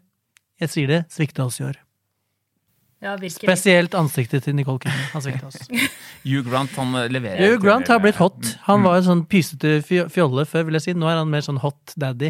jeg 0.62 0.70
sier 0.70 0.88
det, 0.88 1.02
svikta 1.12 1.46
oss 1.46 1.60
i 1.60 1.64
år. 1.72 1.80
Ja. 3.04 3.18
Spesielt 3.18 3.92
ansiktet 4.00 4.46
til 4.46 4.56
Nicole 4.56 4.80
Kidman 4.80 5.10
har 5.12 5.22
svikta 5.26 5.50
oss. 5.50 5.58
Hugh 6.24 6.46
Grant 6.48 6.72
han 6.80 6.94
eh, 6.96 7.10
leverer. 7.12 7.42
Hugh 7.44 7.60
Grant 7.60 7.90
har 7.92 8.00
blitt 8.00 8.16
hot. 8.16 8.54
Han 8.70 8.86
var 8.86 9.02
en 9.02 9.04
sånn 9.10 9.24
pysete 9.28 9.82
fjolle 9.84 10.46
før, 10.48 10.70
vil 10.70 10.78
jeg 10.80 10.86
si. 10.86 10.94
Nå 10.96 11.10
er 11.12 11.20
han 11.20 11.28
mer 11.34 11.44
sånn 11.44 11.60
hot 11.60 11.92
daddy. 12.00 12.30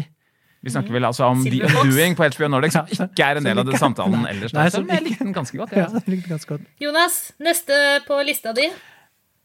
Vi 0.64 0.72
snakker 0.72 0.96
vel 0.96 1.04
altså 1.04 1.28
om 1.28 1.42
The 1.44 1.50
Silver 1.52 1.68
The 1.74 1.84
Undoing 1.84 2.16
på 2.16 2.28
HBO 2.32 2.48
Nordic, 2.54 2.72
som 2.72 2.88
ikke 3.10 3.28
er 3.28 3.40
en 3.42 3.44
del 3.50 3.60
av 3.60 3.68
det 3.68 3.78
samtalen 3.82 4.24
ellers. 4.30 4.56
Nei, 4.56 4.66
som 4.72 4.88
jeg 4.88 5.04
likte 5.10 5.26
den 5.28 5.36
ganske 5.36 5.60
godt. 5.60 5.76
Ja, 5.76 5.86
Ja. 5.92 6.02
likte 6.08 6.32
ganske 6.32 6.54
godt. 6.56 6.66
Jonas, 6.80 7.20
neste 7.44 7.78
på 8.08 8.18
lista 8.24 8.54
di. 8.56 8.70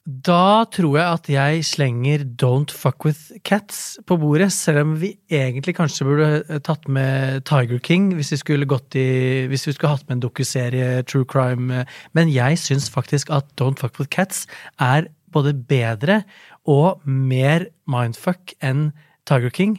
Da 0.09 0.63
tror 0.73 0.95
jeg 0.97 1.05
at 1.19 1.27
jeg 1.29 1.65
slenger 1.67 2.23
Don't 2.41 2.71
Fuck 2.73 3.03
With 3.05 3.19
Cats 3.45 3.99
på 4.09 4.15
bordet, 4.17 4.47
selv 4.55 4.79
om 4.81 4.95
vi 4.97 5.11
egentlig 5.29 5.75
kanskje 5.77 6.07
burde 6.07 6.59
tatt 6.65 6.87
med 6.89 7.43
Tiger 7.45 7.77
King 7.85 8.07
hvis 8.17 8.31
vi 8.33 8.39
skulle 8.41 8.65
gått 8.65 8.95
i 8.97 9.45
Hvis 9.51 9.67
vi 9.67 9.75
skulle 9.75 9.91
hatt 9.93 10.07
med 10.07 10.15
en 10.17 10.23
dokuserie, 10.25 11.03
true 11.05 11.27
crime. 11.29 11.83
Men 12.17 12.31
jeg 12.33 12.57
syns 12.57 12.89
faktisk 12.89 13.29
at 13.29 13.51
Don't 13.61 13.77
Fuck 13.77 13.99
With 13.99 14.09
Cats 14.09 14.47
er 14.81 15.11
både 15.29 15.53
bedre 15.53 16.23
og 16.65 17.03
mer 17.05 17.67
mindfuck 17.85 18.55
enn 18.65 18.87
Tiger 19.29 19.53
King. 19.53 19.77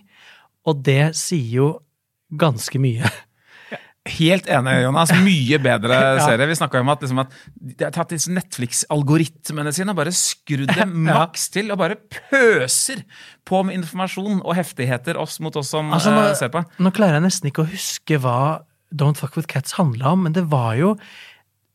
Og 0.68 0.82
det 0.84 1.14
sier 1.18 1.56
jo 1.60 1.68
ganske 2.40 2.78
mye. 2.82 3.08
Helt 4.10 4.46
enig, 4.48 4.72
Jonas. 4.80 5.10
Mye 5.22 5.58
bedre 5.62 5.96
serie. 6.26 6.46
Vi 6.48 6.56
snakka 6.56 6.80
om 6.80 6.88
at, 6.92 7.02
liksom, 7.04 7.18
at 7.20 7.34
de 7.60 7.84
har 7.84 7.92
tatt 7.94 8.14
disse 8.14 8.32
Netflix-algoritmene 8.32 9.72
sine 9.76 9.92
og 9.92 9.98
bare 10.00 10.14
skrudd 10.16 10.72
dem 10.72 10.94
maks 11.08 11.50
til, 11.52 11.68
og 11.72 11.78
bare 11.82 11.98
pøser 12.30 13.02
på 13.48 13.60
med 13.68 13.76
informasjon 13.80 14.40
og 14.40 14.56
heftigheter 14.56 15.20
oss 15.20 15.36
mot 15.44 15.56
oss 15.60 15.72
som 15.74 15.92
Altså, 15.94 16.14
nå, 16.16 16.24
eh, 16.30 16.36
ser 16.38 16.52
på. 16.54 16.64
nå 16.80 16.92
klarer 16.96 17.18
jeg 17.20 17.26
nesten 17.28 17.50
ikke 17.52 17.66
å 17.66 17.70
huske 17.70 18.18
hva 18.24 18.38
Don't 18.90 19.20
Fuck 19.20 19.36
With 19.38 19.50
Cats 19.52 19.76
handla 19.78 20.14
om, 20.16 20.24
men 20.26 20.34
det 20.34 20.48
var 20.50 20.72
jo 20.80 20.96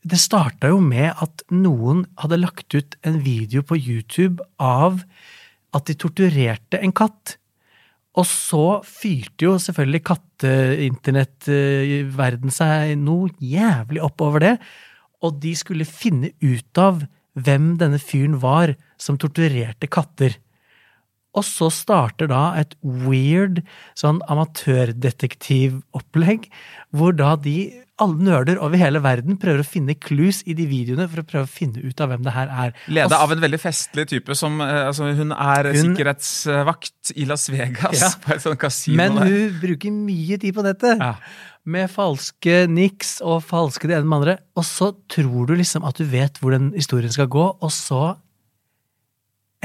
Det 0.06 0.18
starta 0.22 0.70
jo 0.70 0.82
med 0.84 1.14
at 1.24 1.42
noen 1.50 2.04
hadde 2.22 2.38
lagt 2.38 2.76
ut 2.76 2.98
en 3.08 3.16
video 3.26 3.64
på 3.66 3.78
YouTube 3.80 4.44
av 4.62 5.00
at 5.74 5.88
de 5.90 5.96
torturerte 5.98 6.78
en 6.78 6.94
katt. 6.94 7.38
Og 8.16 8.24
så 8.30 8.82
fyrte 8.88 9.46
jo 9.48 9.56
selvfølgelig 9.60 10.04
katte-internett-verden 10.08 12.52
seg 12.54 12.98
noe 13.02 13.30
jævlig 13.44 14.02
opp 14.06 14.22
over 14.24 14.40
det. 14.44 14.56
Og 15.26 15.32
de 15.44 15.56
skulle 15.58 15.86
finne 15.90 16.30
ut 16.40 16.78
av 16.80 17.04
hvem 17.36 17.78
denne 17.82 18.00
fyren 18.00 18.40
var 18.40 18.76
som 19.02 19.18
torturerte 19.20 19.88
katter. 19.92 20.32
Og 21.36 21.44
så 21.44 21.68
starter 21.74 22.28
da 22.32 22.54
et 22.56 22.76
weird 22.80 23.60
sånn 24.00 24.22
amatørdetektivopplegg, 24.32 26.48
hvor 26.96 27.12
da 27.18 27.36
de, 27.36 27.84
alle 28.04 28.18
nerder 28.28 28.58
over 28.60 28.76
hele 28.82 29.00
verden, 29.00 29.38
prøver 29.40 29.62
å 29.64 29.68
finne 29.68 29.94
clues 29.96 30.42
i 30.46 30.54
de 30.58 30.66
videoene 30.68 31.06
for 31.08 31.22
å 31.22 31.26
prøve 31.28 31.48
å 31.48 31.52
finne 31.52 31.80
ut 31.80 32.02
av 32.04 32.10
hvem 32.12 32.26
det 32.26 32.34
her 32.36 32.50
er. 32.52 32.74
Leda 32.92 33.20
av 33.24 33.32
en 33.32 33.40
veldig 33.40 33.60
festlig 33.62 34.04
type 34.12 34.36
som 34.36 34.60
eh, 34.62 34.82
altså, 34.90 35.14
Hun 35.16 35.32
er 35.32 35.70
Hun- 35.72 35.96
sikkerhetsvakt 35.96 37.14
i 37.16 37.26
Las 37.30 37.48
Vegas, 37.50 38.02
Ja. 38.02 38.10
på 38.26 38.34
et 38.36 38.42
sånt 38.44 38.60
kasino. 38.60 38.98
Men 39.00 39.16
der. 39.16 39.26
hun 39.32 39.60
bruker 39.62 39.92
mye 39.96 40.38
tid 40.42 40.54
på 40.58 40.64
dette. 40.68 40.98
Ja. 41.00 41.14
Med 41.66 41.90
falske 41.90 42.68
niks 42.70 43.22
og 43.26 43.40
falske 43.48 43.88
det 43.88 43.96
ene 43.98 44.06
med 44.06 44.22
det 44.22 44.36
andre. 44.36 44.38
Og 44.60 44.64
så 44.68 44.92
tror 45.10 45.48
du 45.48 45.56
liksom 45.56 45.88
at 45.88 45.96
du 45.98 46.04
vet 46.06 46.38
hvor 46.42 46.52
den 46.52 46.74
historien 46.76 47.10
skal 47.16 47.28
gå, 47.32 47.48
og 47.62 47.72
så 47.72 48.18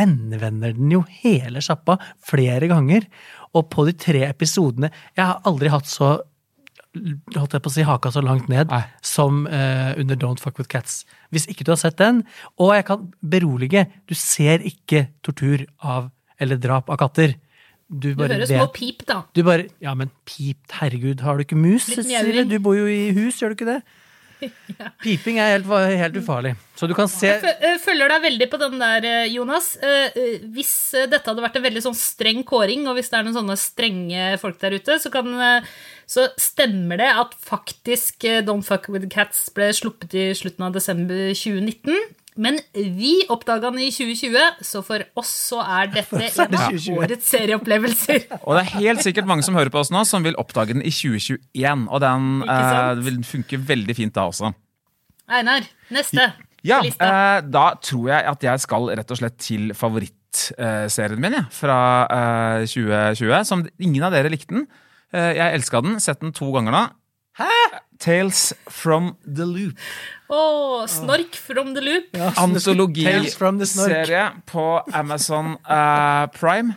endevender 0.00 0.72
den 0.78 0.90
jo 0.94 1.02
hele 1.22 1.60
sjappa 1.60 1.98
flere 2.24 2.68
ganger. 2.70 3.04
Og 3.52 3.66
på 3.72 3.84
de 3.88 3.92
tre 3.98 4.20
episodene 4.28 4.92
Jeg 5.16 5.24
har 5.26 5.40
aldri 5.44 5.68
hatt 5.72 5.88
så 5.90 6.20
holdt 7.36 7.54
jeg 7.54 7.62
på 7.62 7.70
å 7.70 7.74
si 7.74 7.84
haka 7.86 8.10
så 8.10 8.22
langt 8.24 8.48
ned 8.50 8.70
Nei. 8.72 8.82
som 9.06 9.44
uh, 9.46 9.92
under 10.00 10.18
Don't 10.18 10.42
Fuck 10.42 10.58
With 10.58 10.70
Cats. 10.72 11.04
Hvis 11.30 11.46
ikke 11.50 11.66
du 11.66 11.72
har 11.74 11.78
sett 11.80 11.98
den, 12.00 12.24
og 12.58 12.74
jeg 12.74 12.86
kan 12.88 13.04
berolige, 13.22 13.86
du 14.10 14.16
ser 14.18 14.64
ikke 14.66 15.06
tortur 15.22 15.66
av 15.78 16.10
eller 16.40 16.58
drap 16.58 16.90
av 16.90 16.98
katter. 17.00 17.36
Du 17.90 18.12
Du 18.14 18.22
hører 18.22 18.46
små 18.46 18.68
pip, 18.72 19.02
da. 19.06 19.24
du 19.34 19.42
bare 19.42 19.66
Ja, 19.82 19.94
men 19.98 20.10
pip, 20.24 20.62
herregud, 20.78 21.20
har 21.26 21.36
du 21.36 21.44
ikke 21.44 21.58
mus? 21.58 21.86
Du 21.90 22.58
bor 22.62 22.78
jo 22.78 22.86
i 22.86 23.10
hus, 23.16 23.40
gjør 23.42 23.52
du 23.52 23.58
ikke 23.58 23.70
det? 23.70 23.80
Piping 25.04 25.38
er 25.42 25.54
helt, 25.58 25.66
helt 26.00 26.16
ufarlig. 26.20 26.54
Så 26.78 26.88
du 26.88 26.94
kan 26.96 27.08
se 27.12 27.28
F- 27.34 27.58
eh, 27.60 27.76
Følger 27.82 28.08
deg 28.12 28.22
veldig 28.24 28.48
på 28.52 28.60
den 28.62 28.78
der, 28.80 29.04
eh, 29.04 29.26
Jonas. 29.34 29.72
Eh, 29.84 30.38
Hvis 30.54 30.72
dette 31.10 31.26
hadde 31.28 31.44
vært 31.44 31.58
en 31.60 31.66
veldig 31.66 31.82
sånn 31.84 31.98
streng 31.98 32.42
kåring, 32.48 32.86
og 32.88 32.96
hvis 32.98 33.10
det 33.12 33.18
er 33.20 33.26
noen 33.26 33.36
sånne 33.40 33.58
strenge 33.60 34.30
folk 34.40 34.58
der 34.62 34.78
ute, 34.78 34.96
så, 35.02 35.12
kan, 35.12 35.28
så 36.08 36.28
stemmer 36.40 37.00
det 37.02 37.10
at 37.24 37.34
faktisk 37.44 38.24
Don't 38.48 38.64
Fuck 38.66 38.88
With 38.92 39.08
Cats 39.12 39.48
ble 39.54 39.70
sluppet 39.76 40.16
i 40.16 40.28
slutten 40.38 40.66
av 40.68 40.72
desember 40.76 41.30
2019. 41.36 41.98
Men 42.40 42.56
vi 42.72 43.18
oppdaga 43.32 43.68
den 43.68 43.82
i 43.84 43.90
2020, 43.92 44.64
så 44.64 44.80
for 44.84 45.04
oss 45.20 45.30
så 45.50 45.60
er 45.60 45.90
dette 45.92 46.20
en 46.24 46.54
av 46.56 46.76
årets 46.96 47.28
serieopplevelser. 47.28 48.22
Og 48.46 48.56
det 48.56 48.62
er 48.62 48.70
helt 48.78 49.04
sikkert 49.04 49.28
mange 49.28 49.44
som 49.44 49.58
hører 49.58 49.72
på 49.72 49.82
oss 49.82 49.92
nå, 49.92 50.06
som 50.08 50.24
vil 50.24 50.38
oppdage 50.40 50.72
den 50.72 50.84
i 50.86 50.92
2021. 50.94 51.84
Og 51.90 52.00
den 52.04 52.30
eh, 52.48 53.02
vil 53.04 53.18
funke 53.28 53.60
veldig 53.70 53.96
fint 53.98 54.16
da 54.16 54.24
også. 54.30 54.54
Einar, 55.30 55.68
neste 55.94 56.30
Ja, 56.66 56.80
eh, 56.82 57.40
da 57.46 57.66
tror 57.80 58.08
jeg 58.10 58.24
at 58.32 58.48
jeg 58.48 58.64
skal 58.64 58.88
rett 58.98 59.12
og 59.12 59.20
slett 59.20 59.36
til 59.40 59.70
favorittserien 59.76 61.20
min, 61.20 61.36
ja, 61.38 61.44
fra 61.54 61.78
eh, 62.16 62.64
2020. 62.64 63.36
Som 63.48 63.68
ingen 63.76 64.08
av 64.08 64.16
dere 64.16 64.32
likte 64.32 64.56
den. 64.56 64.66
Eh, 65.12 65.34
jeg 65.36 65.60
elska 65.60 65.84
den, 65.84 66.00
sett 66.00 66.24
den 66.24 66.32
to 66.36 66.48
ganger 66.56 66.76
nå. 66.76 66.82
Hæ? 67.40 67.52
Tales 68.00 68.54
from 68.66 69.14
the 69.24 69.46
Loop. 69.46 69.76
Oh, 70.30 70.86
Snork 70.86 71.34
from 71.34 71.74
the 71.74 71.82
loop. 71.82 72.14
Ja. 72.14 72.30
Antologiserie 72.38 74.30
på 74.46 74.84
Amazon 74.92 75.56
uh, 75.66 76.30
Prime. 76.30 76.76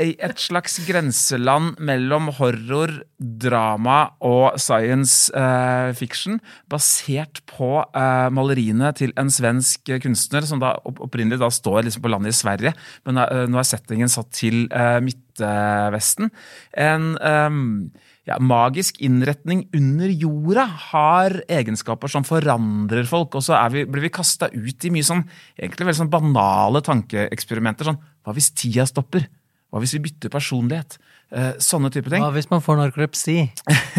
I 0.00 0.14
et 0.22 0.38
slags 0.40 0.78
grenseland 0.86 1.78
mellom 1.82 2.30
horror, 2.38 2.92
drama 3.18 4.14
og 4.24 4.56
science 4.58 5.30
uh, 5.34 5.92
fiction. 5.94 6.40
Basert 6.70 7.42
på 7.50 7.70
uh, 7.84 8.28
maleriene 8.34 8.90
til 8.96 9.14
en 9.20 9.30
svensk 9.30 9.92
kunstner 10.02 10.46
som 10.48 10.62
da 10.62 10.74
opprinnelig 10.88 11.38
da 11.42 11.50
står 11.52 11.86
liksom 11.86 12.06
på 12.06 12.10
landet 12.10 12.34
i 12.34 12.40
Sverige, 12.40 12.74
men 13.06 13.20
nå 13.20 13.60
er 13.60 13.70
settingen 13.70 14.10
satt 14.10 14.32
til 14.34 14.64
Midtvesten. 15.04 16.30
En 16.80 17.12
eh, 17.20 17.50
ja, 18.28 18.36
magisk 18.42 19.00
innretning 19.02 19.64
under 19.76 20.12
jorda 20.12 20.66
har 20.90 21.38
egenskaper 21.50 22.12
som 22.12 22.26
forandrer 22.26 23.08
folk. 23.08 23.34
Og 23.38 23.44
så 23.46 23.56
er 23.56 23.72
vi, 23.74 23.84
blir 23.88 24.04
vi 24.06 24.12
kasta 24.12 24.50
ut 24.52 24.86
i 24.86 24.92
mye 24.92 25.06
sånn 25.06 25.24
egentlig 25.56 25.88
veldig 25.88 26.00
sånn 26.02 26.12
banale 26.12 26.82
tankeeksperimenter. 26.86 27.88
Sånn, 27.88 28.00
hva 28.26 28.36
hvis 28.36 28.52
tida 28.52 28.86
stopper? 28.88 29.26
Hva 29.70 29.82
hvis 29.82 29.94
vi 29.96 30.04
bytter 30.08 30.32
personlighet? 30.32 30.98
Eh, 31.30 31.52
sånne 31.62 31.92
type 31.94 32.10
ting. 32.10 32.22
Hva 32.22 32.32
hvis 32.34 32.50
man 32.50 32.62
får 32.64 32.80
narkolepsi? 32.80 33.38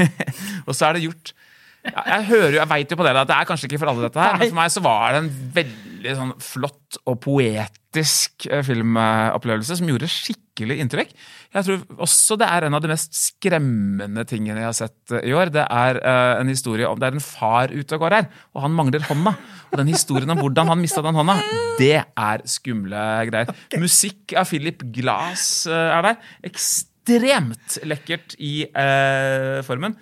Og 0.67 0.75
så 0.75 0.89
er 0.89 0.97
det 0.97 1.05
gjort. 1.07 1.33
Ja, 1.81 2.01
jeg 2.05 2.25
hører 2.29 2.55
jeg 2.59 2.69
veit 2.69 2.91
jo 2.93 2.97
på 2.99 3.05
dere 3.07 3.23
at 3.23 3.29
det 3.29 3.35
er 3.39 3.47
kanskje 3.49 3.65
ikke 3.69 3.79
for 3.81 3.89
alle 3.89 4.05
dette 4.05 4.21
her, 4.21 4.35
men 4.37 4.51
for 4.51 4.57
meg 4.59 4.73
så 4.73 4.83
var 4.85 5.15
det 5.15 5.21
en 5.23 5.29
veldig 5.55 6.11
sånn 6.19 6.33
flott 6.41 6.97
og 7.09 7.15
poetisk 7.23 8.45
eh, 8.49 8.61
filmopplevelse 8.65 9.77
som 9.79 9.89
gjorde 9.89 10.09
skikkelig 10.11 10.77
inntrykk. 10.83 11.15
Jeg 11.55 11.67
tror 11.67 12.03
også 12.05 12.37
det 12.39 12.49
er 12.53 12.67
en 12.67 12.77
av 12.77 12.83
de 12.83 12.91
mest 12.91 13.17
skremmende 13.17 14.25
tingene 14.29 14.61
jeg 14.61 14.69
har 14.69 14.77
sett 14.77 15.15
eh, 15.17 15.25
i 15.31 15.33
år. 15.37 15.49
Det 15.55 15.63
er 15.65 16.01
eh, 16.03 16.35
en 16.43 16.53
historie 16.53 16.89
om 16.89 17.01
Det 17.01 17.09
er 17.09 17.17
en 17.17 17.25
far 17.25 17.73
ute 17.73 17.97
og 17.97 18.05
går 18.05 18.17
her, 18.19 18.29
og 18.53 18.65
han 18.67 18.77
mangler 18.77 19.07
hånda. 19.09 19.33
Og 19.71 19.81
den 19.81 19.91
historien 19.93 20.35
om 20.35 20.43
hvordan 20.43 20.69
han 20.73 20.81
mista 20.83 21.01
den 21.05 21.17
hånda, 21.17 21.39
det 21.81 21.97
er 21.97 22.45
skumle 22.49 23.07
greier. 23.31 23.51
Musikk 23.81 24.37
av 24.37 24.53
Philip 24.53 24.85
Glass 24.93 25.65
er 25.65 26.05
der. 26.11 26.21
Ekstremt 26.51 27.81
lekkert 27.89 28.37
i 28.37 28.55
eh, 28.69 29.59
formen. 29.65 29.97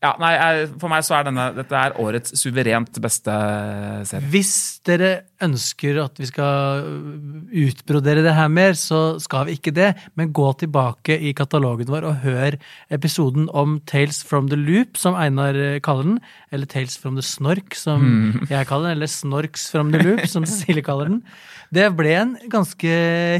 Ja, 0.00 0.14
nei, 0.16 0.32
For 0.80 0.88
meg 0.88 1.02
så 1.04 1.18
er 1.18 1.26
denne, 1.28 1.50
dette 1.52 1.76
er 1.76 1.92
årets 2.00 2.32
suverent 2.40 2.96
beste 3.04 3.34
serie. 4.08 4.30
Hvis 4.32 4.52
dere 4.88 5.10
ønsker 5.44 5.98
at 6.06 6.16
vi 6.16 6.28
skal 6.30 6.86
utbrodere 7.52 8.22
det 8.24 8.32
her 8.32 8.48
mer, 8.48 8.72
så 8.80 9.18
skal 9.20 9.44
vi 9.48 9.58
ikke 9.58 9.74
det. 9.76 9.90
Men 10.16 10.32
gå 10.36 10.46
tilbake 10.62 11.18
i 11.20 11.34
katalogen 11.36 11.90
vår 11.92 12.06
og 12.08 12.22
hør 12.24 12.56
episoden 12.96 13.50
om 13.52 13.76
Tales 13.88 14.22
from 14.24 14.48
the 14.48 14.56
Loop, 14.56 14.96
som 15.00 15.18
Einar 15.20 15.52
kaller 15.84 16.08
den. 16.08 16.18
Eller 16.50 16.70
Tales 16.70 16.96
from 16.96 17.20
the 17.20 17.26
Snork, 17.26 17.74
som 17.76 18.00
Mm. 18.00 18.46
jeg 18.48 18.66
kaller 18.66 18.88
den. 18.88 18.96
Eller 18.96 19.06
Snorks 19.06 19.68
from 19.70 19.92
the 19.92 20.00
Loop, 20.02 20.24
som 20.26 20.44
Cecilie 20.48 20.82
kaller 20.82 21.08
den. 21.12 21.22
Det 21.72 21.90
ble 21.96 22.16
en 22.16 22.36
ganske 22.50 22.88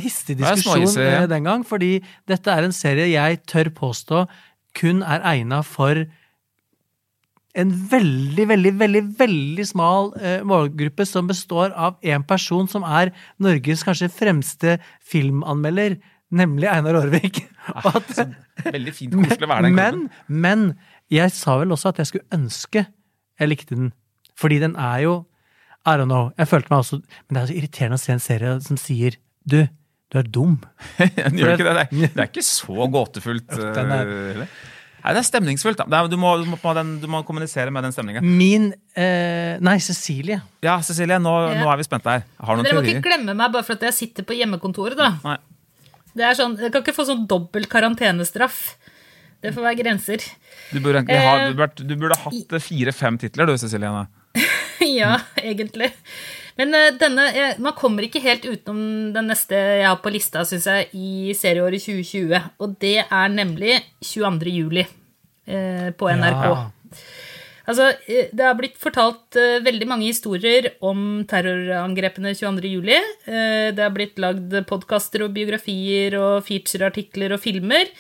hissig 0.05 0.37
er 0.37 0.45
diskusjon 0.55 1.01
ja. 1.01 1.23
eh, 1.25 1.27
den 1.27 1.45
gang, 1.49 1.65
fordi 1.67 2.03
dette 2.29 2.53
er 2.53 2.69
en 2.69 2.73
serie 2.77 3.09
jeg 3.11 3.41
tør 3.49 3.73
påstå 3.75 4.27
kun 4.77 5.01
er 5.03 5.25
egna 5.27 5.65
for 5.67 6.05
en 7.59 7.71
veldig, 7.91 8.45
veldig, 8.47 8.73
veldig 8.79 9.03
veldig 9.19 9.65
smal 9.67 10.13
eh, 10.21 10.43
målgruppe 10.47 11.07
som 11.09 11.27
består 11.27 11.73
av 11.75 11.97
en 12.03 12.23
person 12.29 12.69
som 12.71 12.85
er 12.87 13.11
Norges 13.43 13.83
kanskje 13.87 14.09
fremste 14.15 14.77
filmanmelder, 15.03 15.97
nemlig 16.31 16.69
Einar 16.71 17.01
Aarvik. 17.01 17.41
Veldig 18.71 18.95
fint 18.95 19.17
koselig 19.19 19.47
å 19.49 19.51
være 19.51 19.67
den 19.67 19.75
men, 19.77 20.05
men 20.29 20.63
jeg 21.11 21.33
sa 21.35 21.57
vel 21.61 21.75
også 21.75 21.91
at 21.91 21.99
jeg 22.03 22.11
skulle 22.13 22.37
ønske 22.39 22.85
jeg 23.41 23.49
likte 23.49 23.75
den. 23.75 23.91
Fordi 24.39 24.59
den 24.63 24.75
er 24.77 24.99
jo 25.07 25.13
I 25.89 25.95
don't 25.97 26.11
know. 26.11 26.27
Jeg 26.37 26.49
følte 26.51 26.69
meg 26.71 26.83
også 26.83 26.99
Men 27.01 27.37
det 27.37 27.41
er 27.41 27.47
så 27.49 27.55
irriterende 27.57 27.97
å 27.97 28.03
se 28.03 28.13
en 28.13 28.21
serie 28.21 28.51
som 28.67 28.77
sier 28.81 29.17
Du, 29.49 29.63
du 30.13 30.19
er 30.21 30.29
dum. 30.29 30.59
Det. 30.99 31.25
Er, 31.25 31.89
det 31.89 32.11
er 32.13 32.27
ikke 32.29 32.45
så 32.45 32.87
gåtefullt. 32.93 33.49
Den 33.49 33.95
er- 33.97 34.13
eh. 34.45 34.55
Nei, 35.01 35.13
det 35.17 35.21
er 35.23 35.27
stemningsfullt. 35.27 35.81
da. 35.89 36.01
Du, 36.09 36.17
må, 36.21 36.35
du, 36.43 36.49
må, 36.51 36.59
den, 36.77 36.95
du 37.01 37.07
må 37.11 37.23
kommunisere 37.27 37.73
med 37.73 37.87
den 37.87 37.95
stemningen. 37.95 38.25
Min 38.25 38.71
eh, 38.95 39.57
Nei, 39.65 39.79
Cecilie. 39.81 40.41
Ja, 40.65 40.79
Cecilie, 40.85 41.19
nå, 41.23 41.33
Ja. 41.51 41.63
nå 41.63 41.71
er 41.73 41.81
vi 41.81 41.87
spente 41.89 42.13
her. 42.13 42.27
Har 42.39 42.57
du 42.57 42.63
noen 42.63 42.69
Dere 42.69 42.81
må 42.81 42.85
ikke 42.87 43.07
glemme 43.09 43.37
meg 43.39 43.55
bare 43.55 43.67
for 43.67 43.79
at 43.79 43.89
jeg 43.89 43.97
sitter 43.97 44.27
på 44.29 44.37
hjemmekontoret, 44.37 44.99
da. 45.01 45.15
Nei. 45.25 45.39
Det 46.17 46.27
er 46.27 46.35
sånn, 46.35 46.59
Jeg 46.59 46.73
kan 46.75 46.83
ikke 46.83 46.97
få 46.97 47.07
sånn 47.07 47.27
dobbel 47.31 47.69
karantenestraff. 47.71 48.61
Det 49.41 49.55
får 49.57 49.65
være 49.71 49.79
grenser. 49.79 50.25
Du 50.71 50.81
burde, 50.85 51.01
egentlig 51.01 51.21
ha, 51.25 51.37
Eh, 51.39 51.49
du 51.49 51.57
burde, 51.57 51.87
du 51.89 51.95
burde 51.97 52.19
hatt 52.21 52.57
fire-fem 52.61 53.17
titler, 53.23 53.47
du, 53.49 53.57
Cecilie. 53.57 54.07
ja, 55.01 55.15
egentlig. 55.41 55.93
Men 56.59 56.75
eh, 56.75 56.91
denne 56.99 57.27
Man 57.63 57.77
kommer 57.79 58.07
ikke 58.07 58.23
helt 58.25 58.47
utenom 58.47 59.13
den 59.15 59.31
neste 59.31 59.55
jeg 59.55 59.87
har 59.87 60.01
på 60.03 60.13
lista, 60.13 60.45
syns 60.49 60.67
jeg, 60.71 60.91
i 60.95 61.35
serieåret 61.39 61.83
2020. 61.85 62.51
Og 62.61 62.77
det 62.83 62.99
er 63.05 63.33
nemlig 63.33 63.79
22. 64.03 64.55
juli 64.59 64.85
eh, 64.85 65.91
på 65.95 66.11
NRK. 66.11 66.47
Ja. 66.51 66.61
Altså, 67.71 67.91
eh, 68.11 68.31
det 68.35 68.47
har 68.47 68.57
blitt 68.59 68.79
fortalt 68.81 69.37
eh, 69.39 69.61
veldig 69.63 69.87
mange 69.89 70.09
historier 70.09 70.73
om 70.87 71.23
terrorangrepene 71.31 72.33
22. 72.35 72.71
juli. 72.71 72.97
Eh, 72.97 73.71
det 73.77 73.85
har 73.85 73.95
blitt 73.95 74.19
lagd 74.23 74.57
podkaster 74.71 75.27
og 75.27 75.35
biografier 75.37 76.17
og 76.19 76.43
featureartikler 76.49 77.37
og 77.37 77.43
filmer. 77.43 77.93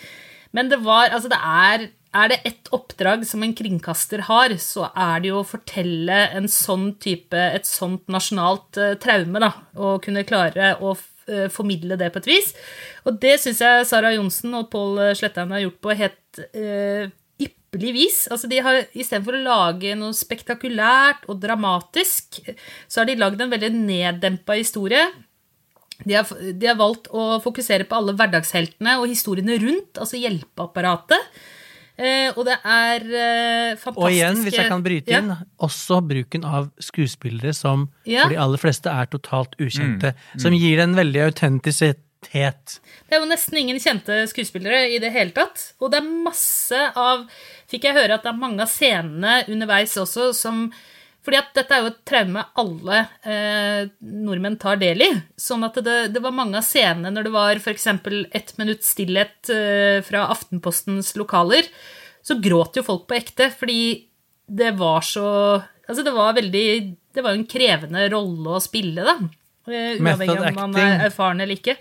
Men 0.56 0.70
det 0.70 0.80
var 0.84 1.10
Altså, 1.14 1.30
det 1.32 1.40
er 1.40 1.88
er 2.10 2.32
det 2.32 2.40
ett 2.48 2.70
oppdrag 2.74 3.22
som 3.26 3.44
en 3.46 3.52
kringkaster 3.54 4.24
har, 4.26 4.50
så 4.58 4.88
er 4.98 5.22
det 5.22 5.30
jo 5.30 5.42
å 5.44 5.46
fortelle 5.46 6.16
en 6.34 6.48
sånn 6.50 6.96
type, 6.98 7.38
et 7.38 7.68
sånt 7.68 8.10
nasjonalt 8.10 8.80
uh, 8.82 8.96
traume, 8.98 9.38
da. 9.38 9.52
Og 9.78 10.02
kunne 10.02 10.26
klare 10.26 10.72
å 10.82 10.96
eh, 11.30 11.46
formidle 11.54 11.94
det 12.00 12.10
på 12.10 12.18
et 12.18 12.28
vis. 12.32 12.50
Og 13.06 13.20
det 13.22 13.36
syns 13.38 13.62
jeg 13.62 13.86
Sara 13.86 14.10
Johnsen 14.16 14.58
og 14.58 14.72
Pål 14.72 15.14
Slettheim 15.20 15.54
har 15.54 15.62
gjort 15.68 15.80
på 15.86 15.98
helt 16.02 16.42
uh, 16.58 17.06
ypperlig 17.38 17.94
vis. 17.94 18.20
Altså 18.30 18.50
de 18.50 18.58
har 18.66 18.82
Istedenfor 18.90 19.38
å 19.38 19.44
lage 19.46 19.94
noe 19.98 20.16
spektakulært 20.16 21.30
og 21.30 21.38
dramatisk, 21.46 22.42
så 22.90 23.04
har 23.04 23.10
de 23.10 23.20
lagd 23.22 23.40
en 23.40 23.54
veldig 23.54 23.70
neddempa 23.76 24.58
historie. 24.58 25.06
De 26.06 26.14
har, 26.16 26.26
de 26.52 26.66
har 26.66 26.76
valgt 26.80 27.08
å 27.12 27.40
fokusere 27.44 27.84
på 27.88 27.96
alle 27.98 28.14
hverdagsheltene 28.16 28.98
og 29.00 29.08
historiene 29.10 29.58
rundt, 29.60 29.98
altså 30.00 30.20
hjelpeapparatet. 30.20 31.40
Eh, 32.00 32.30
og 32.32 32.46
det 32.48 32.54
er 32.64 33.02
eh, 33.04 33.74
fantastiske 33.76 34.00
Og 34.06 34.14
igjen, 34.14 34.38
hvis 34.46 34.56
jeg 34.56 34.70
kan 34.72 34.82
bryte 34.84 35.12
Ja. 35.12 35.18
inn, 35.20 35.34
også 35.60 35.98
bruken 36.08 36.46
av 36.48 36.70
skuespillere 36.80 37.52
som 37.54 37.90
Ja. 38.08 38.22
for 38.24 38.30
de 38.32 38.38
aller 38.40 38.56
fleste 38.62 38.88
er 38.88 39.06
totalt 39.12 39.52
ukjente. 39.60 40.14
Som 40.38 40.52
gir 40.56 40.80
en 40.80 40.94
veldig 40.96 41.20
autentisitet. 41.28 42.80
Det 43.08 43.16
er 43.16 43.20
jo 43.20 43.28
nesten 43.28 43.58
ingen 43.58 43.76
kjente 43.80 44.26
skuespillere 44.28 44.94
i 44.94 44.98
det 44.98 45.12
hele 45.12 45.32
tatt. 45.32 45.74
Og 45.80 45.90
det 45.90 46.00
er 46.00 46.08
masse 46.24 46.80
av 46.96 47.26
Fikk 47.70 47.84
jeg 47.84 47.94
høre 47.94 48.14
at 48.16 48.24
det 48.24 48.32
er 48.32 48.40
mange 48.40 48.60
av 48.64 48.68
scenene 48.68 49.44
underveis 49.48 49.92
også 49.96 50.32
som 50.34 50.72
fordi 51.30 51.38
at 51.38 51.50
dette 51.54 51.76
er 51.76 51.84
jo 51.84 51.90
et 51.92 51.98
traume 52.10 52.42
alle 52.58 52.96
eh, 53.22 53.84
nordmenn 54.02 54.56
tar 54.58 54.80
del 54.80 55.04
i. 55.06 55.10
Sånn 55.38 55.62
at 55.62 55.76
det, 55.86 55.98
det 56.10 56.22
var 56.24 56.34
mange 56.34 56.58
av 56.58 56.66
scenene 56.66 57.12
når 57.14 57.28
det 57.28 57.32
var 57.36 57.60
f.eks. 57.60 57.86
ett 58.34 58.50
minutts 58.58 58.90
stillhet 58.96 59.52
eh, 59.54 60.00
fra 60.02 60.24
Aftenpostens 60.34 61.12
lokaler, 61.14 61.68
så 62.26 62.34
gråt 62.42 62.80
jo 62.80 62.82
folk 62.82 63.06
på 63.06 63.14
ekte, 63.20 63.46
fordi 63.54 64.08
det 64.50 64.74
var 64.80 65.06
så 65.06 65.28
Altså, 65.90 66.04
det 66.06 66.12
var 66.14 66.36
veldig 66.36 66.66
Det 67.10 67.22
var 67.24 67.32
jo 67.34 67.40
en 67.40 67.48
krevende 67.50 68.04
rolle 68.12 68.52
å 68.54 68.62
spille, 68.62 69.02
da. 69.06 69.14
Eh, 69.70 69.96
Uavhengig 70.02 70.50
om 70.50 70.58
man 70.58 70.76
er 70.78 71.06
erfaren 71.06 71.42
eller 71.42 71.58
ikke. 71.58 71.78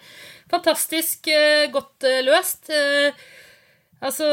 Fantastisk 0.49 1.29
eh, 1.33 1.67
godt 1.73 2.05
eh, 2.09 2.21
løst. 2.25 2.69
Eh, 2.73 3.13
Altså, 3.99 4.23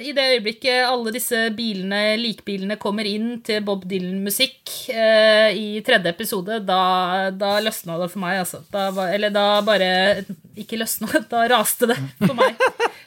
I 0.00 0.12
det 0.16 0.22
øyeblikket 0.38 0.86
alle 0.88 1.10
disse 1.12 1.36
bilene, 1.56 2.14
likbilene 2.16 2.78
kommer 2.80 3.04
inn 3.04 3.42
til 3.44 3.60
Bob 3.66 3.82
Dylan-musikk 3.84 4.70
eh, 4.88 5.50
i 5.52 5.66
tredje 5.84 6.08
episode, 6.14 6.62
da, 6.64 6.78
da 7.36 7.50
løsna 7.60 7.98
det 8.00 8.08
for 8.14 8.22
meg, 8.24 8.38
altså. 8.40 8.62
Da 8.72 8.86
eller 9.12 9.28
da 9.34 9.44
bare 9.66 9.90
Ikke 10.56 10.78
løsna, 10.80 11.10
da 11.32 11.42
raste 11.52 11.90
det 11.92 11.98
for 12.22 12.32
meg. 12.38 12.56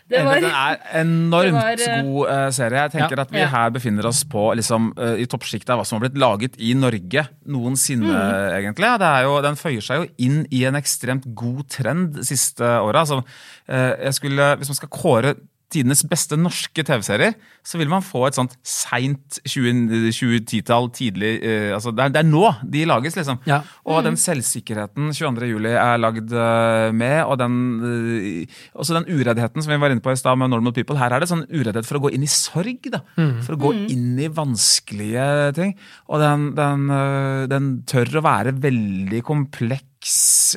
Det 0.05 0.19
var 0.21 0.38
det 0.38 0.51
er 0.53 0.75
enormt 1.01 1.47
det 1.50 1.55
var, 1.57 1.81
eh, 1.95 2.03
god 2.05 2.29
eh, 2.35 2.50
serie. 2.53 2.83
Jeg 2.85 2.93
tenker 2.93 3.17
Ja. 3.17 3.24
at 3.25 3.31
vi 3.33 3.39
Ja. 3.41 3.47
her 3.55 3.74
befinner 3.74 4.05
oss 4.05 4.21
på 4.29 4.43
liksom, 4.62 4.91
eh, 5.01 5.24
i 5.24 5.25
toppsjiktet 5.25 5.74
av 5.74 5.79
hva 5.81 5.85
som 5.89 5.97
har 5.97 6.05
blitt 6.05 6.21
laget 6.21 6.59
i 6.62 6.75
Norge 6.77 7.25
noensinne, 7.50 8.13
Mm. 8.13 8.53
egentlig. 8.59 8.91
Det 9.01 9.09
er 9.09 9.24
jo, 9.25 9.41
den 9.41 9.57
føyer 9.57 9.81
seg 9.81 10.03
jo 10.03 10.07
inn 10.21 10.45
i 10.53 10.62
en 10.69 10.77
ekstremt 10.77 11.25
god 11.33 11.65
trend 11.67 12.13
de 12.19 12.27
siste 12.29 12.62
åra. 12.62 13.01
Altså, 13.01 13.24
eh, 13.68 13.98
hvis 14.05 14.70
man 14.70 14.77
skal 14.77 14.89
kåre 14.94 15.35
tidenes 15.75 16.03
beste 16.09 16.38
norske 16.40 16.85
TV-serier, 16.85 17.35
så 17.66 17.79
vil 17.79 17.92
man 17.92 18.03
få 18.05 18.25
et 18.27 18.38
sånt 18.38 18.55
seint 18.66 19.40
2010-tall, 19.46 20.90
tidlig 20.96 21.33
eh, 21.46 21.72
altså 21.75 21.94
det, 21.96 22.07
er, 22.07 22.14
det 22.16 22.22
er 22.22 22.29
nå 22.29 22.44
de 22.75 22.85
lages, 22.90 23.18
liksom. 23.20 23.42
Ja. 23.50 23.61
Og 23.90 24.03
den 24.05 24.20
selvsikkerheten 24.20 25.11
22. 25.16 25.50
juli 25.51 25.74
er 25.75 26.01
lagd 26.01 26.33
eh, 26.33 26.90
med, 26.96 27.18
og 27.25 27.40
den, 27.42 27.57
uh, 27.81 28.59
også 28.79 28.98
den 29.00 29.09
ureddheten 29.09 29.64
som 29.64 29.74
vi 29.74 29.79
var 29.81 29.94
inne 29.94 30.03
på 30.05 30.14
i 30.14 30.20
stad 30.20 30.40
med 30.40 30.53
Normal 30.53 30.75
People. 30.75 31.00
Her 31.00 31.16
er 31.16 31.24
det 31.24 31.31
sånn 31.31 31.46
ureddhet 31.50 31.88
for 31.88 32.00
å 32.00 32.05
gå 32.05 32.14
inn 32.16 32.25
i 32.25 32.31
sorg, 32.31 32.92
da. 32.94 33.03
For 33.46 33.55
å 33.55 33.61
gå 33.68 33.74
inn 33.94 34.16
i 34.22 34.31
vanskelige 34.31 35.25
ting. 35.57 35.75
Og 36.09 36.22
den, 36.24 36.51
den, 36.57 36.88
uh, 36.92 37.44
den 37.51 37.74
tør 37.90 38.22
å 38.22 38.25
være 38.25 38.55
veldig 38.64 39.22
kompleks 39.25 39.95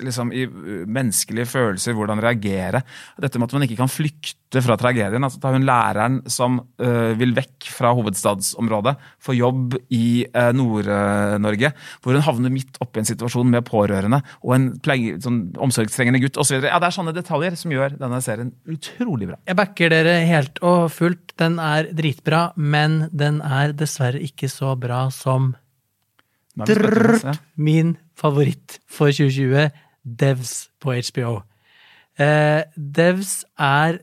liksom, 0.05 0.33
i 0.33 0.45
uh, 0.47 0.85
menneskelige 0.89 1.49
følelser, 1.49 1.97
hvordan 1.97 2.23
reagere. 2.23 2.83
Dette 3.21 3.41
med 3.41 3.49
at 3.49 3.57
man 3.57 3.67
ikke 3.67 3.79
kan 3.81 3.91
flykte 3.91 4.63
fra 4.65 4.79
tragedien. 4.81 5.25
altså 5.25 5.41
Ta 5.41 5.53
hun 5.53 5.67
læreren 5.69 6.21
som 6.31 6.61
uh, 6.61 7.13
vil 7.19 7.35
vekk 7.37 7.69
fra 7.75 7.93
hovedstadsområdet, 7.97 8.97
få 9.23 9.37
jobb 9.37 9.77
i 9.95 10.27
uh, 10.35 10.51
Nord-Norge, 10.57 11.73
hvor 12.03 12.17
hun 12.17 12.27
havner 12.27 12.55
midt 12.55 12.81
oppi 12.85 13.03
en 13.03 13.09
situasjon 13.09 13.51
med 13.53 13.67
pårørende 13.69 14.23
og 14.43 14.55
en 14.57 14.69
pleie, 14.85 15.19
sånn, 15.23 15.49
omsorgstrengende 15.61 16.23
gutt 16.25 16.41
osv. 16.41 16.61
Ja, 16.63 16.81
det 16.81 16.91
er 16.91 16.99
sånne 16.99 17.17
detaljer 17.17 17.59
som 17.59 17.73
gjør 17.75 17.99
denne 18.01 18.21
serien 18.25 18.53
utrolig 18.69 19.31
bra. 19.31 19.41
Jeg 19.49 19.59
backer 19.59 19.93
dere 19.95 20.19
helt 20.29 20.61
og 20.65 20.89
fullt. 20.95 21.37
Den 21.39 21.59
er 21.63 21.91
dritbra, 21.95 22.49
men 22.57 23.05
den 23.15 23.41
er 23.45 23.75
dessverre 23.77 24.21
ikke 24.23 24.51
så 24.51 24.75
bra 24.79 25.07
som 25.15 25.53
Ja. 27.25 27.37
min 27.57 27.97
favoritt 28.19 28.81
for 28.91 29.13
2020, 29.15 29.71
Devs 30.05 30.69
på 30.81 30.97
HBO. 30.97 31.43
Eh, 32.19 32.65
Devs 32.77 33.45
er 33.59 34.01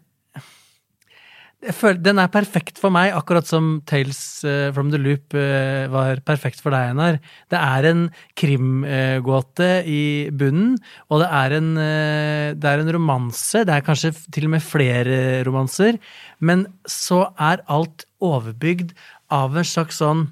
føler, 1.73 2.01
Den 2.03 2.19
er 2.21 2.31
perfekt 2.31 2.79
for 2.81 2.93
meg, 2.93 3.13
akkurat 3.15 3.47
som 3.47 3.79
Tales 3.87 4.43
eh, 4.45 4.69
from 4.75 4.91
the 4.93 4.99
Loop 5.01 5.33
eh, 5.37 5.87
var 5.91 6.21
perfekt 6.25 6.61
for 6.63 6.73
deg, 6.75 6.91
Einar. 6.91 7.19
Det 7.51 7.59
er 7.59 7.89
en 7.89 8.03
krimgåte 8.37 9.69
i 9.89 10.29
bunnen, 10.35 10.75
og 11.09 11.23
det 11.23 11.29
er 11.39 11.57
en, 11.59 11.71
eh, 11.81 12.53
det 12.53 12.71
er 12.71 12.83
en 12.83 12.93
romanse. 12.97 13.65
Det 13.65 13.73
er 13.73 13.85
kanskje 13.85 14.13
til 14.29 14.49
og 14.49 14.55
med 14.55 14.65
flere 14.65 15.43
romanser, 15.47 15.99
men 16.39 16.67
så 16.89 17.25
er 17.39 17.65
alt 17.71 18.05
overbygd 18.23 18.95
av 19.33 19.57
en 19.57 19.67
slags 19.67 20.01
sånn 20.03 20.27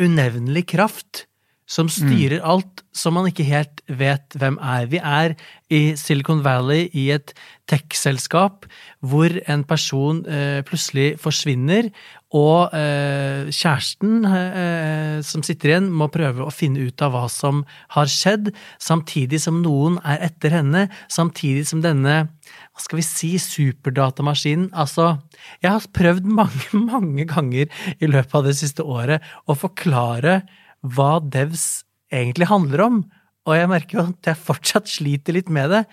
unevnelig 0.00 0.66
kraft 0.74 1.26
som 1.70 1.90
styrer 1.92 2.42
alt 2.42 2.82
som 2.96 3.14
man 3.14 3.28
ikke 3.30 3.46
helt 3.46 3.82
vet 3.86 4.34
hvem 4.38 4.56
er. 4.58 4.88
Vi 4.90 4.98
er 4.98 5.36
i 5.70 5.94
Silicon 5.98 6.42
Valley 6.42 6.88
i 6.98 7.10
et 7.14 7.30
tech-selskap 7.70 8.66
hvor 9.06 9.30
en 9.46 9.62
person 9.68 10.24
eh, 10.26 10.60
plutselig 10.66 11.14
forsvinner, 11.22 11.92
og 12.34 12.74
eh, 12.78 13.48
kjæresten 13.50 14.26
eh, 14.26 15.16
som 15.26 15.42
sitter 15.46 15.72
igjen, 15.72 15.88
må 15.90 16.10
prøve 16.14 16.44
å 16.46 16.54
finne 16.54 16.82
ut 16.86 17.02
av 17.02 17.14
hva 17.14 17.24
som 17.30 17.64
har 17.94 18.10
skjedd, 18.10 18.52
samtidig 18.82 19.40
som 19.42 19.62
noen 19.64 19.98
er 20.02 20.26
etter 20.28 20.54
henne, 20.58 20.86
samtidig 21.10 21.66
som 21.70 21.82
denne 21.82 22.20
hva 22.26 22.82
skal 22.82 23.00
vi 23.00 23.06
si, 23.06 23.32
superdatamaskinen. 23.42 24.70
Altså, 24.78 25.16
jeg 25.62 25.74
har 25.74 25.90
prøvd 25.94 26.26
mange, 26.26 26.70
mange 26.92 27.26
ganger 27.30 27.70
i 27.98 28.10
løpet 28.10 28.38
av 28.38 28.50
det 28.50 28.56
siste 28.58 28.86
året 28.86 29.26
å 29.46 29.58
forklare 29.58 30.40
hva 30.86 31.18
devs 31.20 31.82
egentlig 32.12 32.48
handler 32.50 32.84
om, 32.86 33.02
og 33.48 33.56
jeg 33.56 33.68
merker 33.70 33.98
jo 33.98 34.06
at 34.10 34.30
jeg 34.32 34.36
fortsatt 34.46 34.88
sliter 34.90 35.36
litt 35.36 35.50
med 35.52 35.70
det. 35.72 35.84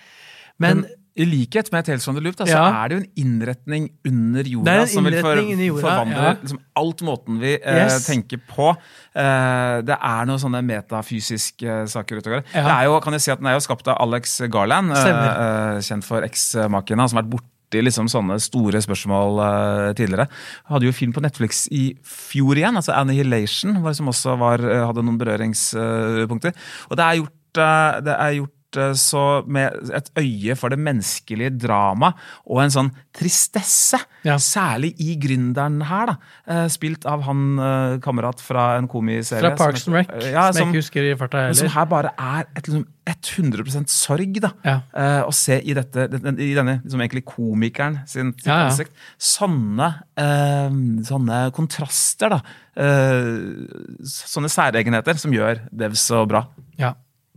Men, 0.58 0.82
Men 0.82 0.88
i 1.18 1.26
likhet 1.26 1.70
med 1.74 1.86
from 2.02 2.14
the 2.14 2.22
Loop, 2.22 2.36
da, 2.36 2.44
så 2.46 2.54
Ja. 2.54 2.84
er 2.84 2.88
det 2.88 2.94
jo 2.96 3.00
en 3.02 3.12
innretning 3.24 3.88
under 4.06 4.42
jorda 4.44 4.86
som 4.86 5.04
vil 5.04 5.20
for, 5.20 5.34
jorda, 5.36 5.80
forvandle 5.82 6.22
ja. 6.22 6.34
liksom, 6.42 6.60
alt 6.76 7.02
måten 7.02 7.40
vi 7.40 7.54
eh, 7.58 7.74
Yes. 7.84 8.06
tenker 8.06 8.38
på. 8.38 8.68
Eh, 9.14 9.80
det 9.82 9.98
er 9.98 10.26
noen 10.26 10.38
sånne 10.38 10.62
metafysiske 10.62 11.88
saker 11.90 12.18
ute 12.20 12.30
og 12.30 12.36
går. 12.38 12.44
Ja. 12.54 12.62
Det 12.62 12.74
er 12.76 12.84
jo, 12.84 13.00
kan 13.00 13.12
jeg 13.12 13.20
si 13.24 13.30
at 13.32 13.38
Den 13.42 13.50
er 13.50 13.58
jo 13.58 13.64
skapt 13.66 13.88
av 13.88 13.98
Alex 14.00 14.40
Garland, 14.50 14.92
eh, 14.92 15.06
eh, 15.08 15.80
kjent 15.82 16.04
for 16.06 16.22
X-makina, 16.22 17.08
som 17.08 17.16
har 17.18 17.24
vært 17.26 17.42
borti 17.68 17.84
liksom 17.84 18.08
sånne 18.08 18.38
store 18.40 18.80
spørsmål 18.80 19.40
uh, 19.40 19.94
tidligere. 19.94 20.28
Hadde 20.68 20.86
jo 20.88 20.92
film 20.92 21.12
på 21.12 21.20
Netflix 21.20 21.68
i 21.70 21.96
fjor 22.02 22.56
igjen, 22.56 22.76
altså 22.76 22.96
Annihilation, 22.96 23.76
som 23.94 24.08
også 24.08 24.36
var, 24.38 24.60
eh, 24.60 24.86
hadde 24.86 25.04
noen 25.04 25.18
berøringspunkter. 25.18 26.54
Og 26.90 26.96
det 26.96 27.04
er 27.04 27.18
gjort, 27.20 27.58
eh, 27.58 28.00
det 28.04 28.14
er 28.14 28.38
gjort 28.38 28.54
så 28.98 29.42
med 29.48 29.72
et 29.96 30.10
øye 30.18 30.54
for 30.58 30.68
det 30.68 30.78
menneskelige 30.78 31.54
drama 31.62 32.12
og 32.46 32.60
en 32.64 32.70
sånn 32.74 32.90
tristesse. 33.16 33.98
Ja. 34.26 34.36
Særlig 34.42 34.92
i 35.00 35.14
Gründeren 35.20 35.80
her, 35.88 36.06
da. 36.12 36.16
Eh, 36.46 36.68
Spilt 36.72 37.06
av 37.08 37.22
han 37.26 37.58
eh, 37.58 37.96
kamerat 38.04 38.40
fra 38.44 38.76
en 38.78 38.88
komiserie. 38.90 39.40
Fra 39.40 39.54
Parks 39.56 39.86
and 39.88 39.96
Rec, 39.96 40.12
Ja, 40.32 40.50
som 40.52 40.68
jeg 40.68 40.74
ikke 40.74 40.82
husker 40.82 41.08
i 41.08 41.16
farta 41.18 41.46
men 41.48 41.54
som 41.58 41.68
her 41.72 41.88
bare 41.88 42.12
er 42.18 42.46
et, 42.56 42.68
liksom, 42.68 42.84
100% 43.08 43.88
sorg, 43.88 44.36
da. 44.44 44.50
Ja. 44.66 44.76
Eh, 44.92 45.22
å 45.24 45.32
se 45.32 45.60
i, 45.64 45.72
dette, 45.74 46.04
i 46.12 46.52
denne 46.54 46.78
liksom 46.84 47.00
egentlig 47.00 47.24
komikeren 47.30 48.02
sin, 48.10 48.34
Ja, 48.44 48.52
ja. 48.52 48.68
ansikt. 48.68 48.92
Sånne, 49.16 49.90
eh, 50.20 50.78
sånne 51.08 51.42
kontraster, 51.56 52.36
da. 52.36 52.42
Eh, 52.78 54.04
sånne 54.04 54.50
særegenheter 54.52 55.18
som 55.18 55.32
gjør 55.34 55.64
Dev 55.72 55.96
så 55.98 56.26
bra. 56.28 56.44
Ja. 56.78 56.92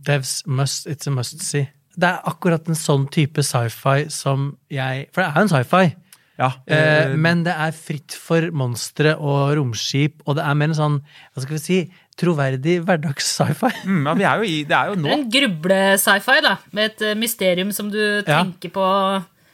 Devs 0.06 0.42
must, 0.46 0.86
it's 0.90 1.08
a 1.08 1.14
must 1.14 1.42
see. 1.44 1.68
Det 1.92 2.08
er 2.08 2.22
akkurat 2.28 2.68
en 2.72 2.78
sånn 2.78 3.04
type 3.12 3.42
sci-fi 3.44 4.06
som 4.12 4.54
jeg 4.72 5.08
For 5.12 5.22
det 5.22 5.28
er 5.28 5.36
jo 5.36 5.46
en 5.46 5.52
sci-fi. 5.52 5.82
Ja, 6.40 6.48
Eh, 6.66 7.12
men 7.20 7.42
det 7.44 7.52
er 7.54 7.74
fritt 7.76 8.14
for 8.18 8.46
monstre 8.56 9.12
og 9.20 9.52
romskip, 9.58 10.22
og 10.26 10.38
det 10.38 10.46
er 10.48 10.56
mer 10.58 10.72
en 10.72 10.78
sånn, 10.78 10.96
hva 11.34 11.42
skal 11.44 11.54
vi 11.58 11.60
si, 11.62 11.76
troverdig 12.18 12.78
hverdags-sci-fi. 12.86 13.70
mm, 13.84 14.06
ja, 14.08 14.14
vi 14.16 14.24
er 14.30 14.40
jo 14.40 14.48
i, 14.48 14.56
det 14.68 14.78
er 14.78 14.90
jo 14.90 14.96
nå. 14.98 15.10
En 15.12 15.26
gruble-sci-fi, 15.36 16.38
da. 16.48 16.56
Med 16.72 16.90
et 16.90 17.04
eh, 17.10 17.18
mysterium 17.20 17.70
som 17.76 17.92
du 17.92 18.00
tenker 18.26 18.72
på, 18.74 18.88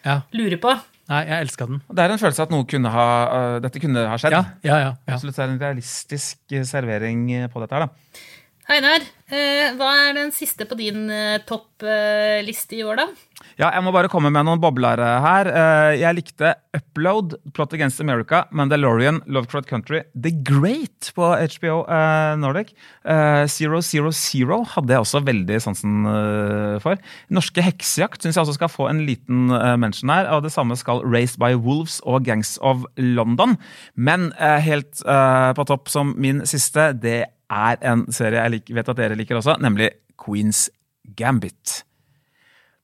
Ja. 0.07 0.21
lurer 0.33 0.57
på. 0.63 0.77
Nei, 1.09 1.23
jeg 1.25 1.47
elska 1.47 1.67
den. 1.69 1.79
Det 1.89 2.05
er 2.05 2.13
en 2.13 2.21
følelse 2.21 2.45
at 2.45 2.51
noe 2.53 2.67
kunne 2.69 2.91
ha, 2.93 3.05
uh, 3.33 3.59
dette 3.65 3.81
kunne 3.81 4.03
ha 4.11 4.17
skjedd. 4.21 4.35
Ja, 4.37 4.43
ja, 4.63 4.81
ja. 4.83 4.91
ja. 5.09 5.15
Absolutt, 5.17 5.39
det 5.39 5.45
er 5.45 5.53
en 5.55 5.63
realistisk 5.63 6.53
eh, 6.53 6.67
servering 6.69 7.23
eh, 7.33 7.47
på 7.49 7.63
dette 7.65 7.79
her, 7.79 7.87
da. 7.89 8.27
Einar, 8.69 9.01
eh, 9.33 9.71
hva 9.79 9.87
er 9.97 10.11
den 10.19 10.29
siste 10.37 10.67
på 10.69 10.77
din 10.77 11.07
eh, 11.09 11.39
toppliste 11.49 12.77
i 12.77 12.83
år, 12.85 12.99
da? 13.01 13.07
Ja, 13.57 13.71
jeg 13.73 13.81
må 13.87 13.95
bare 13.95 14.11
komme 14.13 14.29
med 14.35 14.45
noen 14.45 14.61
boblere 14.61 15.07
her. 15.25 15.49
Eh, 15.49 15.95
Jeg 16.03 16.17
likte 16.19 16.51
Upload, 16.77 17.39
Plot 17.57 17.73
Against 17.79 18.03
America, 18.05 18.43
Mandalorian, 18.53 19.23
Lovecraft 19.25 19.71
Country, 19.71 20.03
The 20.13 20.35
Great 20.45 21.09
på 21.17 21.31
HBO 21.55 21.79
eh, 21.89 22.35
Nordic. 22.43 22.75
Eh, 23.09 23.47
Zero 23.49 23.81
Zero 23.81 24.13
Zero 24.13 24.61
hadde 24.75 24.93
jeg 24.93 25.07
også 25.07 25.25
veldig 25.25 25.63
sansen 25.65 26.05
eh, 26.13 26.77
for. 26.85 27.01
Norske 27.33 27.65
heksejakt 27.65 28.21
syns 28.27 28.37
jeg 28.37 28.45
også 28.45 28.59
skal 28.59 28.73
få 28.75 28.91
en 28.93 29.01
liten 29.09 29.49
eh, 29.49 29.79
mention 29.81 30.13
her. 30.13 30.29
Og 30.37 30.45
det 30.45 30.53
samme 30.53 30.77
skal 30.77 31.01
Raised 31.09 31.41
by 31.41 31.55
Wolves 31.57 32.03
og 32.05 32.29
Gangs 32.29 32.59
of 32.61 32.85
London. 33.01 33.57
Men 33.97 34.29
eh, 34.37 34.61
helt 34.69 35.01
eh, 35.09 35.51
på 35.57 35.69
topp 35.73 35.89
som 35.89 36.13
min 36.21 36.45
siste, 36.45 36.91
det 37.01 37.17
er 37.23 37.35
en 37.49 38.07
serie 38.13 38.43
jeg 38.43 38.55
liker, 38.57 38.79
vet 38.79 38.91
at 38.93 39.01
dere 39.01 39.17
liker 39.19 39.41
også, 39.41 39.57
nemlig 39.63 39.91
Queens 40.21 40.69
Gambit. 41.17 41.83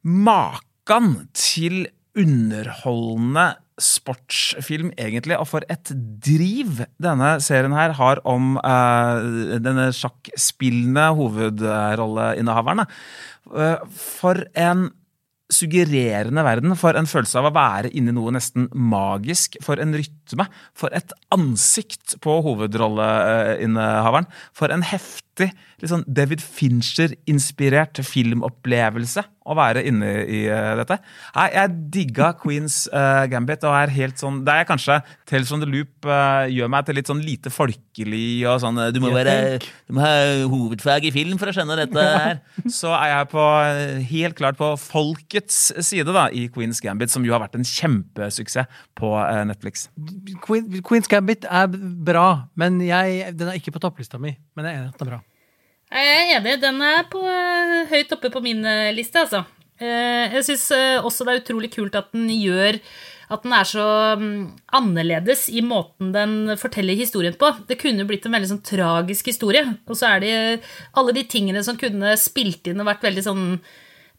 Makan 0.05 1.29
til 1.37 1.87
underholdende 2.17 3.55
sportsfilm, 3.81 4.93
egentlig, 5.01 5.37
og 5.41 5.49
for 5.51 5.67
et 5.73 5.91
driv 6.23 6.85
denne 7.03 7.33
serien 7.43 7.75
her 7.75 7.95
har 7.99 8.21
om 8.29 8.55
eh, 8.61 9.57
denne 9.65 9.89
sjakkspillende 9.97 11.09
hovedrolleinnehaverne. 11.19 12.87
Eh, 13.51 13.97
for 13.99 14.45
en 14.55 14.93
suggererende 15.53 16.45
verden, 16.47 16.77
for 16.79 16.97
en 16.97 17.09
følelse 17.09 17.39
av 17.41 17.51
å 17.51 17.55
være 17.55 17.91
inni 17.97 18.15
noe 18.17 18.33
nesten 18.35 18.69
magisk, 18.73 19.59
for 19.65 19.81
en 19.83 19.95
rytme, 19.97 20.47
for 20.77 20.95
et 20.97 21.13
ansikt 21.35 22.17
på 22.25 22.39
hovedrolleinnehaveren, 22.47 24.29
for 24.57 24.75
en 24.75 24.87
heftig, 24.87 25.24
litt 25.43 25.91
sånn 25.91 26.05
David 26.07 26.43
Fincher-inspirert 26.45 28.03
filmopplevelse 28.07 29.25
å 29.45 29.55
være 29.57 29.83
inne 29.89 30.11
i 30.25 30.45
uh, 30.49 30.73
dette. 30.79 30.97
Nei, 31.35 31.47
Jeg 31.53 31.73
digga 31.93 32.31
Queens 32.41 32.85
uh, 32.93 33.25
Gambit, 33.31 33.65
og 33.69 33.77
er 33.77 33.93
helt 33.93 34.21
sånn 34.21 34.41
Det 34.47 34.55
er 34.55 34.69
kanskje 34.69 34.97
Tales 35.29 35.51
from 35.51 35.61
the 35.61 35.69
Loop 35.69 36.09
uh, 36.09 36.49
gjør 36.49 36.71
meg 36.73 36.87
til 36.87 36.99
litt 36.99 37.11
sånn 37.11 37.21
lite 37.25 37.53
folkelig 37.53 38.45
og 38.49 38.63
sånn 38.63 38.81
Du 38.95 39.01
må, 39.05 39.13
være, 39.15 39.59
du 39.61 39.97
må 39.97 40.05
ha 40.05 40.15
hovedfag 40.49 41.09
i 41.11 41.13
film 41.15 41.37
for 41.41 41.51
å 41.51 41.55
skjønne 41.57 41.77
dette 41.83 42.07
her. 42.07 42.41
Så 42.79 42.93
er 42.97 43.11
jeg 43.13 43.29
på 43.35 43.45
helt 44.15 44.39
klart 44.39 44.59
på 44.61 44.71
folkets 44.81 45.61
side 45.85 46.15
da, 46.15 46.27
i 46.33 46.47
Queens 46.53 46.81
Gambit, 46.85 47.13
som 47.13 47.27
jo 47.27 47.37
har 47.37 47.45
vært 47.45 47.59
en 47.59 47.69
kjempesuksess 47.69 48.81
på 48.97 49.13
Netflix. 49.49 49.89
Queen, 50.45 50.81
Queen's 50.87 51.11
Gambit 51.11 51.45
er 51.51 51.69
bra, 51.69 52.29
men 52.59 52.81
jeg, 52.85 53.35
den 53.37 53.51
er 53.51 53.61
ikke 53.61 53.75
på 53.77 53.83
topplista 53.83 54.21
mi. 54.23 54.37
Men 54.57 54.69
jeg 54.69 54.77
er 54.77 54.83
enig 54.83 54.93
i 54.93 54.95
at 54.95 55.01
den 55.03 55.11
er 55.11 55.17
bra. 55.17 55.24
Jeg 55.93 56.15
er 56.15 56.39
enig, 56.39 56.55
den 56.63 56.81
er 56.83 57.05
på, 57.11 57.21
eh, 57.23 57.85
høyt 57.91 58.13
oppe 58.17 58.31
på 58.33 58.43
min 58.43 58.65
eh, 58.67 58.93
liste, 58.97 59.21
altså. 59.21 59.45
Eh, 59.79 60.33
Jeg 60.35 60.45
syns 60.47 60.71
også 61.05 61.27
det 61.27 61.35
er 61.35 61.43
utrolig 61.43 61.71
kult 61.75 61.95
at 61.99 62.13
den 62.15 62.29
gjør 62.31 62.79
at 63.33 63.43
den 63.43 63.55
er 63.57 63.65
så 63.67 63.85
mm, 64.21 64.41
annerledes 64.77 65.47
i 65.49 65.63
måten 65.65 66.13
den 66.15 66.57
forteller 66.61 66.95
historien 66.99 67.35
på. 67.41 67.49
Det 67.69 67.79
kunne 67.81 68.05
blitt 68.07 68.27
en 68.29 68.35
veldig 68.37 68.51
sånn 68.51 68.63
tragisk 68.67 69.31
historie. 69.33 69.65
Og 69.89 69.97
så 69.97 70.11
er 70.13 70.21
det 70.21 70.35
alle 70.95 71.15
de 71.17 71.25
tingene 71.25 71.63
som 71.65 71.79
kunne 71.81 72.15
spilt 72.21 72.69
inn 72.69 72.83
og 72.83 72.91
vært 72.91 73.07
veldig 73.07 73.25
sånn 73.25 73.47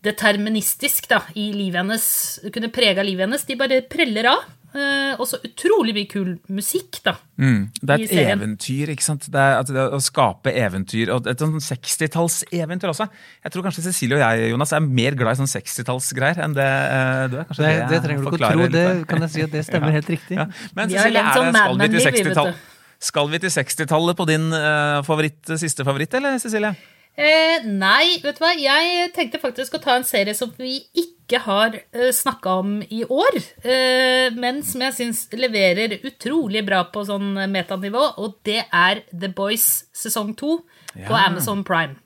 deterministisk 0.05 1.07
da, 1.09 1.21
i 1.37 1.51
livet 1.53 1.81
hennes, 1.81 2.05
kunne 2.53 2.71
prega 2.73 3.05
livet 3.05 3.25
hennes, 3.27 3.45
de 3.47 3.57
bare 3.57 3.81
preller 3.89 4.29
av. 4.33 4.43
Eh, 4.75 5.15
Og 5.15 5.27
så 5.29 5.37
utrolig 5.45 5.93
mye 5.95 6.07
kul 6.11 6.33
musikk, 6.51 6.97
da. 7.05 7.13
Mm. 7.39 7.69
Det 7.79 7.95
er 7.95 8.01
et 8.03 8.13
eventyr, 8.33 8.89
ikke 8.91 9.05
sant? 9.05 9.27
Det 9.31 9.39
er, 9.39 9.59
at 9.61 9.69
det 9.71 9.79
er 9.79 9.93
å 9.95 9.99
skape 10.03 10.51
eventyr, 10.51 11.11
og 11.15 11.29
et 11.31 11.39
sånn 11.39 11.55
60-tallseventyr 11.63 12.91
også. 12.91 13.07
Jeg 13.45 13.53
tror 13.53 13.65
kanskje 13.67 13.85
Cecilie 13.87 14.17
og 14.17 14.23
jeg 14.25 14.51
Jonas, 14.51 14.73
er 14.75 14.83
mer 14.83 15.15
glad 15.15 15.37
i 15.37 15.41
sånn 15.43 15.51
60-tallsgreier 15.53 16.41
enn 16.43 16.57
det 16.57 16.65
eh, 16.67 17.23
du 17.31 17.37
er. 17.39 17.47
Kanskje 17.47 17.63
Det, 17.63 17.73
det, 17.75 17.89
det 17.93 18.01
trenger 18.05 18.23
du 18.25 18.27
ikke 18.29 18.39
å 18.41 18.51
tro. 18.51 18.67
Det 18.75 18.85
kan 19.11 19.25
jeg 19.27 19.33
si 19.35 19.45
at 19.47 19.55
det 19.55 19.63
stemmer 19.69 19.95
helt 19.97 20.11
riktig. 20.11 20.39
Ja. 20.39 20.49
Men 20.75 20.91
Cecilie, 20.91 21.23
er 21.23 21.39
sånn 21.39 21.51
det, 21.51 21.61
skal 21.61 21.79
vi 21.79 21.79
til 21.79 21.79
Mad 21.79 21.83
Men-liv, 21.85 21.95
vi, 21.95 22.03
vet 22.03 22.19
60-tall? 22.19 22.51
du. 22.51 22.73
Skal 23.05 23.31
vi 23.31 23.39
til 23.43 23.51
60-tallet 23.53 24.17
på 24.19 24.27
din 24.27 24.45
uh, 24.55 24.99
favoritt, 25.07 25.55
siste 25.61 25.85
favoritt, 25.87 26.13
eller 26.19 26.37
Cecilie? 26.41 26.75
Eh, 27.15 27.63
nei, 27.63 28.17
vet 28.23 28.35
du 28.35 28.43
hva? 28.43 28.51
Jeg 28.59 29.11
tenkte 29.15 29.39
faktisk 29.39 29.77
å 29.77 29.81
ta 29.83 29.95
en 29.95 30.07
serie 30.07 30.35
som 30.35 30.51
vi 30.59 30.81
ikke 30.99 31.39
har 31.45 31.77
eh, 31.79 32.11
snakka 32.11 32.57
om 32.59 32.73
i 32.83 33.05
år, 33.07 33.37
eh, 33.63 34.27
men 34.35 34.59
som 34.67 34.83
jeg 34.83 34.97
syns 34.97 35.25
leverer 35.31 35.95
utrolig 36.03 36.65
bra 36.67 36.83
på 36.91 37.05
sånn 37.07 37.37
metanivå, 37.53 38.03
og 38.19 38.35
det 38.47 38.65
er 38.67 39.05
The 39.15 39.31
Boys 39.31 39.85
sesong 39.95 40.35
to 40.35 40.59
på 40.95 41.15
Amazon 41.15 41.63
Prime. 41.67 42.01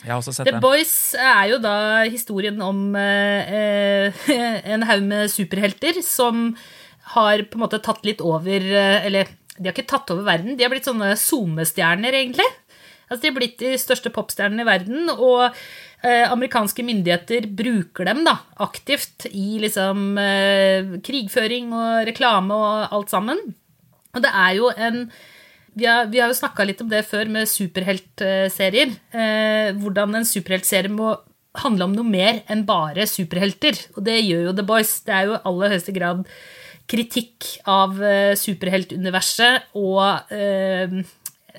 Jeg 0.00 0.14
har 0.14 0.20
også 0.20 0.32
sett 0.32 0.48
The 0.48 0.56
den. 0.56 0.62
Boys 0.64 0.94
er 1.18 1.50
jo 1.52 1.58
da 1.60 1.74
historien 2.06 2.60
om 2.64 2.94
eh, 2.96 3.50
eh, 3.52 4.62
en 4.72 4.86
haug 4.88 5.04
med 5.10 5.32
superhelter 5.32 6.00
som 6.06 6.54
har 7.16 7.44
på 7.50 7.58
en 7.58 7.64
måte 7.66 7.82
tatt 7.84 8.04
litt 8.06 8.22
over 8.22 8.62
eh, 8.62 9.06
Eller 9.08 9.32
de 9.58 9.66
har 9.66 9.74
ikke 9.74 9.90
tatt 9.90 10.08
over 10.14 10.24
verden, 10.24 10.54
de 10.56 10.64
har 10.64 10.72
blitt 10.72 10.86
sånne 10.88 11.10
SoMe-stjerner, 11.20 12.14
egentlig. 12.16 12.46
Altså, 13.10 13.22
De 13.24 13.30
har 13.32 13.38
blitt 13.40 13.58
de 13.58 13.74
største 13.80 14.12
popstjernene 14.14 14.62
i 14.62 14.68
verden, 14.68 15.10
og 15.10 15.50
eh, 15.50 16.30
amerikanske 16.30 16.84
myndigheter 16.86 17.48
bruker 17.58 18.06
dem 18.06 18.22
da, 18.26 18.36
aktivt 18.62 19.26
i 19.32 19.58
liksom 19.64 20.14
eh, 20.22 20.94
krigføring 21.02 21.74
og 21.74 22.06
reklame 22.06 22.54
og 22.54 22.94
alt 22.94 23.10
sammen. 23.10 23.42
Og 24.14 24.22
det 24.22 24.30
er 24.30 24.56
jo 24.58 24.70
en 24.76 25.04
vi 25.74 25.86
har, 25.86 26.08
vi 26.10 26.18
har 26.18 26.30
jo 26.30 26.38
snakka 26.38 26.64
litt 26.66 26.80
om 26.82 26.88
det 26.90 27.04
før 27.06 27.28
med 27.30 27.48
superheltserier. 27.48 28.94
Eh, 29.14 29.68
hvordan 29.78 30.18
en 30.18 30.26
superheltserie 30.26 30.90
må 30.90 31.12
handle 31.62 31.86
om 31.86 31.94
noe 31.94 32.06
mer 32.06 32.40
enn 32.50 32.64
bare 32.66 33.06
superhelter. 33.10 33.78
Og 33.94 34.02
det 34.06 34.18
gjør 34.18 34.48
jo 34.48 34.56
The 34.58 34.66
Boys. 34.66 34.96
Det 35.06 35.14
er 35.14 35.28
jo 35.28 35.36
i 35.36 35.44
aller 35.50 35.74
høyeste 35.74 35.94
grad 35.94 36.24
kritikk 36.90 37.46
av 37.70 38.00
eh, 38.02 38.34
superheltuniverset 38.38 39.70
og 39.78 40.32
eh, 40.34 41.00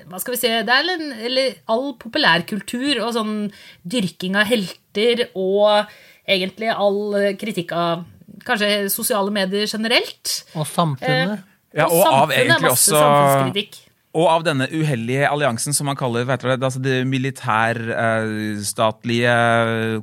hva 0.08 0.18
skal 0.22 0.34
vi 0.34 0.40
si 0.40 0.48
Det 0.66 0.72
er 0.72 0.82
en, 0.94 1.06
eller 1.28 1.46
all 1.72 1.86
populærkultur 2.00 2.94
og 3.04 3.10
sånn 3.16 3.34
dyrking 3.82 4.34
av 4.40 4.46
helter 4.50 5.16
og 5.32 5.68
egentlig 6.28 6.68
all 6.72 7.00
kritikk 7.40 7.70
av 7.76 8.04
kanskje 8.46 8.68
sosiale 8.92 9.30
medier 9.34 9.66
generelt. 9.70 10.44
Og 10.56 10.66
samfunnet. 10.68 11.40
Ja, 11.72 11.86
og 11.88 12.00
av 12.00 12.04
samfunnet 12.04 12.36
er 12.36 12.40
egentlig 12.46 12.72
også. 12.76 12.96
Og 14.12 14.28
av 14.28 14.42
denne 14.44 14.66
uheldige 14.68 15.24
alliansen 15.24 15.72
som 15.72 15.88
man 15.88 15.96
kaller 15.96 16.28
vet 16.28 16.42
dere, 16.44 16.60
det, 16.60 16.68
altså 16.68 16.76
det 16.84 17.08
militærstatlige 17.08 19.32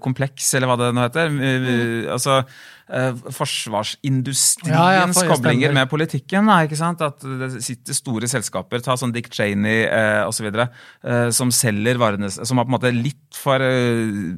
kompleks, 0.01 0.49
eller 0.57 0.65
hva 0.71 0.81
det 0.81 0.89
nå 0.97 1.05
heter. 1.05 1.29
Mm. 1.29 2.09
Altså 2.15 2.41
eh, 2.41 2.49
forsvarsindustriens 2.89 4.73
Ja, 4.73 4.85
ja, 4.95 5.07
for- 5.13 5.29
koblinger 5.35 5.73
med 5.73 5.89
politikken. 5.91 6.47
Da, 6.49 6.63
ikke 6.65 6.79
sant? 6.79 7.01
At 7.05 7.21
det 7.21 7.61
sitter 7.63 7.93
store 7.93 8.27
selskaper, 8.27 8.81
ta 8.81 8.97
sånn 8.97 9.13
Dick 9.13 9.29
Cheney 9.33 9.85
uh, 9.85 10.27
osv., 10.27 10.49
uh, 10.49 11.29
som 11.29 11.51
selger 11.53 11.99
varene 12.01 12.29
Som 12.31 12.57
har 12.57 12.65
på 12.65 12.73
en 12.73 12.77
måte 12.79 12.93
litt 12.95 13.29
for, 13.39 13.61
eh, 13.61 14.35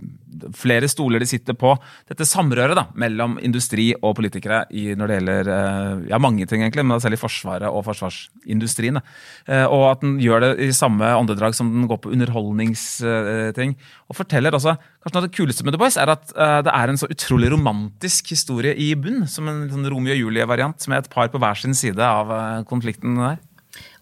flere 0.56 0.88
stoler 0.92 1.20
de 1.20 1.28
sitter 1.30 1.56
på. 1.58 1.74
Dette 2.10 2.28
samrøret 2.28 2.76
da, 2.78 2.86
mellom 3.00 3.38
industri 3.44 3.92
og 4.02 4.16
politikere 4.20 4.66
i, 4.72 4.92
når 4.96 5.08
det 5.08 5.18
gjelder 5.20 5.52
eh, 5.56 6.04
ja, 6.12 6.20
mange 6.22 6.48
ting, 6.50 6.62
egentlig, 6.64 6.86
men 6.88 7.02
særlig 7.04 7.20
Forsvaret 7.22 7.70
og 7.70 7.86
forsvarsindustrien. 7.88 9.00
Eh, 9.48 9.66
og 9.66 9.88
at 9.92 10.04
den 10.04 10.18
gjør 10.24 10.46
det 10.46 10.52
i 10.68 10.72
samme 10.76 11.08
åndedrag 11.18 11.56
som 11.58 11.72
den 11.74 11.88
går 11.90 12.02
på 12.04 12.12
underholdningsting. 12.16 13.76
Og 14.12 14.18
forteller 14.18 14.52
også 14.56 14.76
Kanskje 14.76 15.16
noe 15.16 15.22
av 15.24 15.28
det 15.30 15.38
kuleste 15.38 15.66
med 15.66 15.74
The 15.74 15.80
Boys 15.82 15.96
er 15.98 16.12
at 16.12 16.34
uh, 16.36 16.60
det 16.66 16.74
er 16.76 16.92
en 16.92 17.00
så 17.00 17.08
utrolig 17.10 17.52
romantisk 17.54 18.34
historie 18.36 18.76
i 18.76 18.92
bunn. 19.00 19.24
Som 19.32 19.48
en 19.50 19.64
sånn 19.72 19.88
Romeo 19.90 20.14
og 20.14 20.20
Julie-variant 20.26 20.90
med 20.92 21.02
et 21.02 21.10
par 21.14 21.32
på 21.34 21.42
hver 21.42 21.58
sin 21.58 21.74
side 21.78 22.06
av 22.06 22.30
uh, 22.30 22.60
konflikten 22.70 23.18
der. 23.18 23.40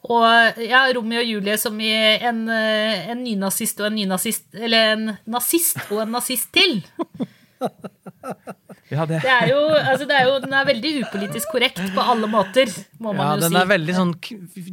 Og 0.10 0.60
ja, 0.64 0.86
Romeo 0.96 1.22
og 1.22 1.28
Julie 1.28 1.58
som 1.60 1.76
i 1.84 1.92
en, 1.92 2.46
eh, 2.50 3.10
en 3.12 3.20
nynazist 3.20 3.82
og 3.82 3.90
en 3.90 3.98
nynazist 4.00 4.46
Eller 4.56 4.94
en 4.94 5.10
nazist 5.28 5.82
og 5.90 6.06
en 6.06 6.14
nazist 6.16 6.54
til. 6.56 6.80
Ja, 8.90 9.04
det. 9.06 9.20
Det 9.22 9.30
er 9.30 9.48
jo, 9.52 9.58
altså 9.78 10.06
det 10.10 10.16
er 10.18 10.24
jo, 10.26 10.40
Den 10.42 10.54
er 10.58 10.66
veldig 10.66 10.92
upolitisk 11.04 11.52
korrekt 11.54 11.78
på 11.94 12.02
alle 12.14 12.26
måter, 12.32 12.72
må 13.00 13.12
man 13.14 13.20
Ja, 13.22 13.36
jo 13.36 13.42
den 13.44 13.52
si. 13.54 13.60
er 13.62 13.68
veldig 13.70 13.96
sånn 14.00 14.14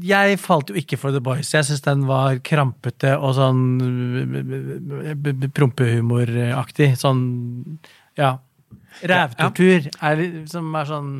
Jeg 0.09 0.39
falt 0.41 0.71
jo 0.73 0.79
ikke 0.81 0.97
for 0.99 1.13
The 1.13 1.21
Boys. 1.21 1.51
Jeg 1.53 1.65
syns 1.69 1.85
den 1.85 2.07
var 2.09 2.39
krampete 2.41 3.13
og 3.21 3.35
sånn 3.37 3.61
prompehumoraktig. 5.57 6.95
Sånn 7.01 7.23
ja. 8.19 8.37
Rævtortur 9.05 9.91
er 10.01 10.23
som 10.49 10.71
er 10.81 10.89
sånn 10.89 11.11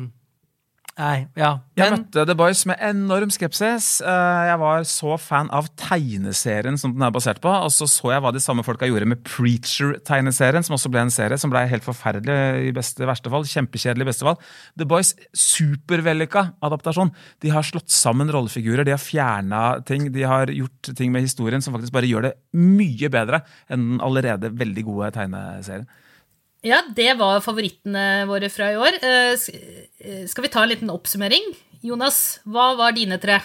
Nei, 0.97 1.27
ja. 1.37 1.51
Jeg 1.77 1.93
møtte 1.93 2.23
The 2.25 2.33
Boys 2.33 2.63
med 2.65 2.79
enorm 2.81 3.29
skepsis. 3.29 3.99
Eh, 4.01 4.45
Jeg 4.49 4.57
var 4.57 4.85
så 4.89 5.17
fan 5.21 5.49
av 5.53 5.67
tegneserien 5.77 6.73
som 6.81 6.95
den 6.95 7.03
er 7.05 7.11
basert 7.13 7.37
på. 7.43 7.51
Og 7.51 7.69
så 7.69 7.85
så 7.85 8.15
jeg 8.15 8.23
hva 8.25 8.31
de 8.33 8.41
samme 8.41 8.65
folka 8.65 8.89
gjorde 8.89 9.05
med 9.05 9.21
Preacher-tegneserien, 9.27 10.65
som 10.65 10.73
også 10.73 10.89
ble 10.89 11.03
en 11.05 11.13
serie 11.13 11.37
som 11.37 11.53
ble 11.53 11.61
helt 11.69 11.85
forferdelig 11.85 12.37
i 12.65 12.73
beste 12.73 13.05
verste 13.05 13.29
fall. 13.29 13.45
Kjempekjedelig 13.45 14.07
i 14.07 14.09
beste 14.09 14.25
fall. 14.25 14.39
The 14.73 14.89
Boys, 14.89 15.13
supervellykka 15.37 16.47
adaptasjon. 16.65 17.13
De 17.45 17.53
har 17.53 17.67
slått 17.67 17.93
sammen 17.93 18.33
rollefigurer, 18.33 18.81
de 18.87 18.95
har 18.95 19.03
fjerna 19.03 19.63
ting. 19.85 20.09
De 20.17 20.25
har 20.25 20.49
gjort 20.49 20.95
ting 20.97 21.13
med 21.13 21.27
historien 21.29 21.61
som 21.61 21.77
faktisk 21.77 21.93
bare 21.93 22.09
gjør 22.09 22.31
det 22.31 22.35
mye 22.57 23.13
bedre 23.13 23.43
enn 23.69 23.85
den 23.93 24.01
allerede 24.01 24.49
veldig 24.57 24.89
gode 24.89 25.13
tegneserien. 25.13 25.85
Ja, 26.65 26.81
det 26.95 27.13
var 27.19 27.43
favorittene 27.45 28.25
våre 28.29 28.49
fra 28.49 28.71
i 28.73 28.79
år. 28.79 28.97
Eh, 29.03 29.35
eh, 30.01 30.25
Skal 30.27 30.43
vi 30.43 30.49
ta 30.49 30.63
en 30.63 30.69
liten 30.69 30.89
oppsummering? 30.89 31.53
Jonas, 31.85 32.39
hva 32.45 32.75
var 32.77 32.97
dine 32.97 33.19
tre? 33.21 33.41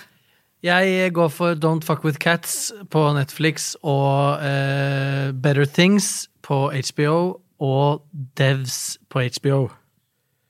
jeg 0.62 1.12
går 1.12 1.28
for 1.28 1.54
Don't 1.54 1.82
Fuck 1.82 2.04
With 2.04 2.18
Cats 2.18 2.72
på 2.90 3.12
Netflix 3.12 3.74
og 3.82 4.38
uh, 4.38 5.34
Better 5.34 5.64
Things 5.66 6.28
på 6.42 6.70
HBO 6.70 7.40
og 7.58 8.02
Devs 8.38 8.98
på 9.10 9.20
HBO. 9.20 9.70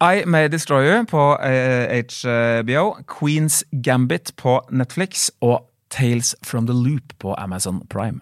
I 0.03 0.25
May 0.27 0.49
Destroy 0.49 0.85
You 0.85 1.05
på 1.09 1.37
HBO, 1.41 2.97
Queens 3.09 3.65
Gambit 3.83 4.33
på 4.37 4.61
Netflix 4.71 5.31
og 5.41 5.65
Tales 5.91 6.37
from 6.45 6.67
the 6.67 6.75
Loop 6.75 7.13
på 7.19 7.35
Amazon 7.39 7.87
Prime. 7.89 8.21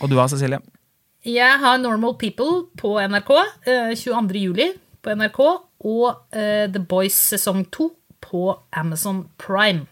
Og 0.00 0.10
du 0.10 0.16
da, 0.16 0.28
Cecilie? 0.28 0.58
Jeg 1.26 1.58
har 1.58 1.80
Normal 1.82 2.14
People 2.14 2.68
på 2.78 2.94
NRK 3.02 3.30
eh, 3.66 3.94
22. 3.98 4.38
juli 4.38 4.68
på 5.02 5.14
NRK 5.18 5.40
og 5.80 6.04
eh, 6.30 6.70
The 6.70 6.78
Boys 6.78 7.16
sesong 7.32 7.64
2 7.74 7.88
på 8.22 8.42
Amazon 8.72 9.24
Prime. 9.38 9.88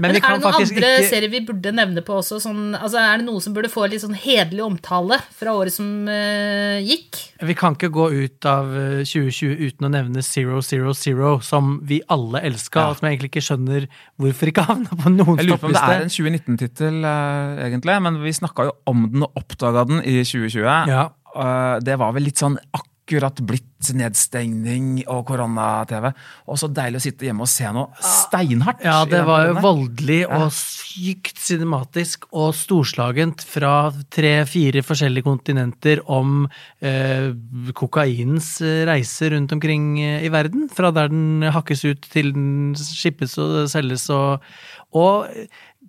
Men 0.00 0.14
Men 0.14 0.16
er 0.16 0.22
det 0.24 0.40
noen 0.40 0.56
andre 0.56 0.64
ikke 0.64 1.08
serier 1.10 1.30
vi 1.32 1.40
burde 1.44 1.72
nevne 1.76 2.02
på 2.06 2.16
også? 2.20 2.38
Sånn, 2.42 2.72
altså, 2.78 3.00
er 3.02 3.20
det 3.20 3.26
noe 3.26 3.42
som 3.44 3.54
burde 3.56 3.70
få 3.72 3.84
litt 3.90 4.02
sånn 4.02 4.16
hederlig 4.16 4.64
omtale 4.64 5.18
fra 5.36 5.52
året 5.58 5.74
som 5.74 6.08
uh, 6.08 6.80
gikk? 6.80 7.20
Vi 7.44 7.56
kan 7.58 7.76
ikke 7.76 7.92
gå 7.92 8.06
ut 8.12 8.48
av 8.48 8.72
eh, 8.76 9.02
2020 9.04 9.62
uten 9.68 9.88
å 9.88 9.92
nevne 9.92 10.24
Zero 10.24 10.60
Zero 10.64 10.94
Zero, 10.96 11.36
som 11.44 11.78
vi 11.88 12.00
alle 12.12 12.42
elska, 12.50 12.80
Ja. 12.80 12.90
og 12.90 12.98
som 12.98 13.08
jeg 13.08 13.18
egentlig 13.18 13.32
ikke 13.34 13.46
skjønner 13.46 13.86
hvorfor 14.20 14.52
ikke 14.52 14.66
havna 14.68 14.98
på 15.04 15.12
noen 15.14 15.40
Jeg 15.40 15.48
lurer 15.48 15.62
på 15.62 15.70
om 15.70 15.76
det 15.76 15.84
er 15.86 16.04
en 16.04 16.12
2019-tittel, 16.16 17.00
uh, 17.04 17.64
egentlig, 17.68 17.96
men 18.08 18.20
vi 18.24 18.36
snakka 18.36 18.70
jo 18.70 18.76
om 18.90 19.08
den 19.12 19.26
og 19.28 19.40
oppdaga 19.40 19.86
den 19.88 20.04
i 20.04 20.20
2020. 20.24 20.92
Ja. 20.92 21.08
Uh, 21.30 21.78
det 21.84 21.96
var 22.00 22.16
vel 22.16 22.26
litt 22.26 22.40
sånn 22.40 22.58
akkurat 22.72 22.88
blitt 23.18 23.90
nedstengning 23.96 25.00
og 25.10 25.24
korona-TV. 25.30 26.10
Og 26.46 26.58
så 26.60 26.68
deilig 26.68 27.00
å 27.00 27.04
sitte 27.04 27.26
hjemme 27.26 27.46
og 27.46 27.50
se 27.50 27.70
noe 27.74 27.88
steinhardt. 28.04 28.84
Ja, 28.84 29.04
det 29.08 29.22
var 29.26 29.46
jo 29.48 29.56
voldelig 29.64 30.20
og 30.28 30.50
sykt 30.54 31.40
cinematisk 31.40 32.28
og 32.30 32.52
storslagent 32.54 33.42
fra 33.46 33.90
tre-fire 34.12 34.84
forskjellige 34.86 35.26
kontinenter 35.26 36.04
om 36.06 36.44
eh, 36.84 37.32
kokainens 37.76 38.60
eh, 38.60 38.84
reise 38.88 39.32
rundt 39.32 39.56
omkring 39.56 39.98
eh, 40.02 40.26
i 40.26 40.32
verden. 40.32 40.68
Fra 40.72 40.92
der 40.94 41.10
den 41.10 41.48
hakkes 41.50 41.84
ut 41.88 42.06
til 42.12 42.34
den 42.36 42.76
skippes 42.78 43.38
og 43.40 43.64
selges 43.72 44.08
og 44.12 44.44
Og 44.90 45.26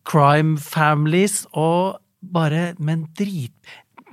crime 0.06 0.58
families 0.58 1.46
og 1.54 1.98
bare 2.22 2.76
Men 2.78 3.08
drit... 3.18 3.54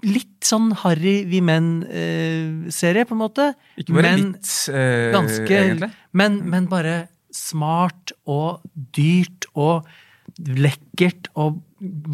Litt 0.06 0.46
sånn 0.46 0.70
Harry 0.84 1.22
vi 1.28 1.40
menn-serie, 1.44 3.06
på 3.08 3.16
en 3.16 3.22
måte. 3.22 3.52
Ikke 3.80 3.96
bare 3.96 4.12
men, 4.12 4.26
litt, 4.32 4.50
eh, 4.72 5.08
ganske 5.14 5.56
egentlig. 5.58 5.90
men, 6.12 6.42
men 6.48 6.68
bare 6.70 6.98
smart 7.34 8.14
og 8.28 8.62
dyrt 8.96 9.48
og 9.58 9.88
lekkert 10.38 11.30
og 11.38 11.60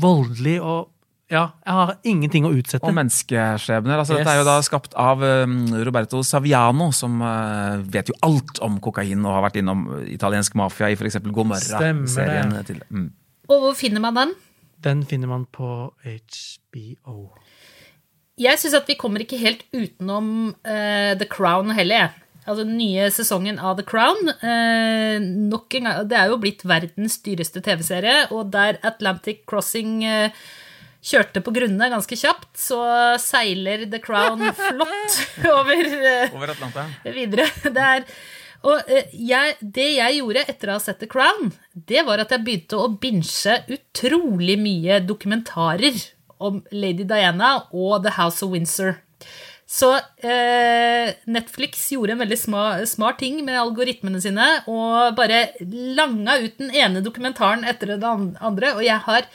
voldelig 0.00 0.58
og 0.62 0.90
Ja, 1.32 1.48
jeg 1.64 1.72
har 1.72 1.90
ingenting 2.04 2.44
å 2.44 2.50
utsette. 2.52 2.84
Og 2.84 2.92
menneskeskjebner. 2.94 3.96
Altså, 3.96 4.18
Dette 4.18 4.28
er 4.28 4.42
jo 4.42 4.44
da 4.46 4.58
skapt 4.62 4.92
av 5.00 5.22
um, 5.24 5.54
Roberto 5.82 6.20
Saviano, 6.22 6.90
som 6.94 7.16
uh, 7.24 7.80
vet 7.80 8.12
jo 8.12 8.16
alt 8.22 8.60
om 8.62 8.76
kokain 8.84 9.24
og 9.24 9.32
har 9.32 9.46
vært 9.46 9.56
innom 9.62 9.86
italiensk 10.04 10.54
mafia 10.60 10.92
i 10.92 10.98
f.eks. 10.98 11.16
God 11.24 11.48
morgen-serien. 11.54 12.52
Mm. 12.92 13.08
Og 13.48 13.64
hvor 13.64 13.74
finner 13.78 14.04
man 14.04 14.20
den? 14.20 14.36
Den 14.84 15.02
finner 15.08 15.32
man 15.32 15.48
på 15.48 15.70
HBO. 16.04 17.16
Jeg 18.40 18.58
syns 18.58 18.74
at 18.74 18.88
vi 18.90 18.96
kommer 18.98 19.22
ikke 19.22 19.38
helt 19.38 19.62
utenom 19.74 20.28
uh, 20.66 21.12
The 21.18 21.26
Crown 21.30 21.70
heller, 21.76 22.04
jeg. 22.06 22.20
Altså 22.44 22.64
den 22.66 22.74
nye 22.76 23.06
sesongen 23.14 23.56
av 23.62 23.78
The 23.78 23.84
Crown. 23.88 24.18
eh, 24.44 25.14
nok 25.22 25.72
en 25.78 25.86
gang, 25.88 26.00
det 26.10 26.18
er 26.18 26.28
jo 26.28 26.36
blitt 26.42 26.60
verdens 26.68 27.14
dyreste 27.24 27.62
TV-serie, 27.64 28.26
og 28.36 28.50
der 28.52 28.76
Atlantic 28.84 29.46
Crossing 29.48 30.02
eh, 30.04 30.34
kjørte 31.00 31.40
på 31.40 31.54
grunne 31.56 31.88
ganske 31.88 32.18
kjapt, 32.20 32.50
så 32.60 32.82
seiler 33.22 33.86
The 33.88 34.00
Crown 34.04 34.44
flott 34.60 35.16
over 35.48 35.80
eh, 35.88 36.34
Over 36.36 36.52
Atlanteren. 36.52 36.92
videre. 37.16 37.48
Det 37.64 37.86
er, 37.94 38.04
og 38.60 38.92
eh, 38.92 39.08
jeg, 39.16 39.56
det 39.64 39.88
jeg 39.94 40.18
gjorde 40.20 40.44
etter 40.52 40.68
å 40.68 40.76
ha 40.76 40.84
sett 40.84 41.00
The 41.00 41.08
Crown, 41.16 41.48
det 41.72 42.04
var 42.04 42.20
at 42.26 42.34
jeg 42.36 42.44
begynte 42.44 42.76
å 42.76 42.90
binche 42.92 43.62
utrolig 43.72 44.58
mye 44.60 45.00
dokumentarer 45.00 45.96
om 46.38 46.62
Lady 46.72 47.06
Diana 47.08 47.56
og 47.72 48.04
The 48.04 48.14
House 48.18 48.44
of 48.44 48.52
Windsor. 48.54 48.96
Så 49.64 49.88
eh, 49.96 51.14
Netflix 51.30 51.86
gjorde 51.94 52.14
en 52.14 52.20
veldig 52.20 52.38
smart, 52.38 52.88
smart 52.88 53.18
ting 53.22 53.40
med 53.46 53.56
algoritmene 53.58 54.20
sine 54.20 54.46
og 54.70 55.16
bare 55.16 55.46
langa 55.64 56.36
ut 56.42 56.58
den 56.60 56.74
ene 56.76 57.02
dokumentaren 57.04 57.64
etter 57.66 57.94
den 57.96 58.34
andre. 58.40 58.74
Og 58.76 58.84
jeg 58.86 59.00
har 59.08 59.28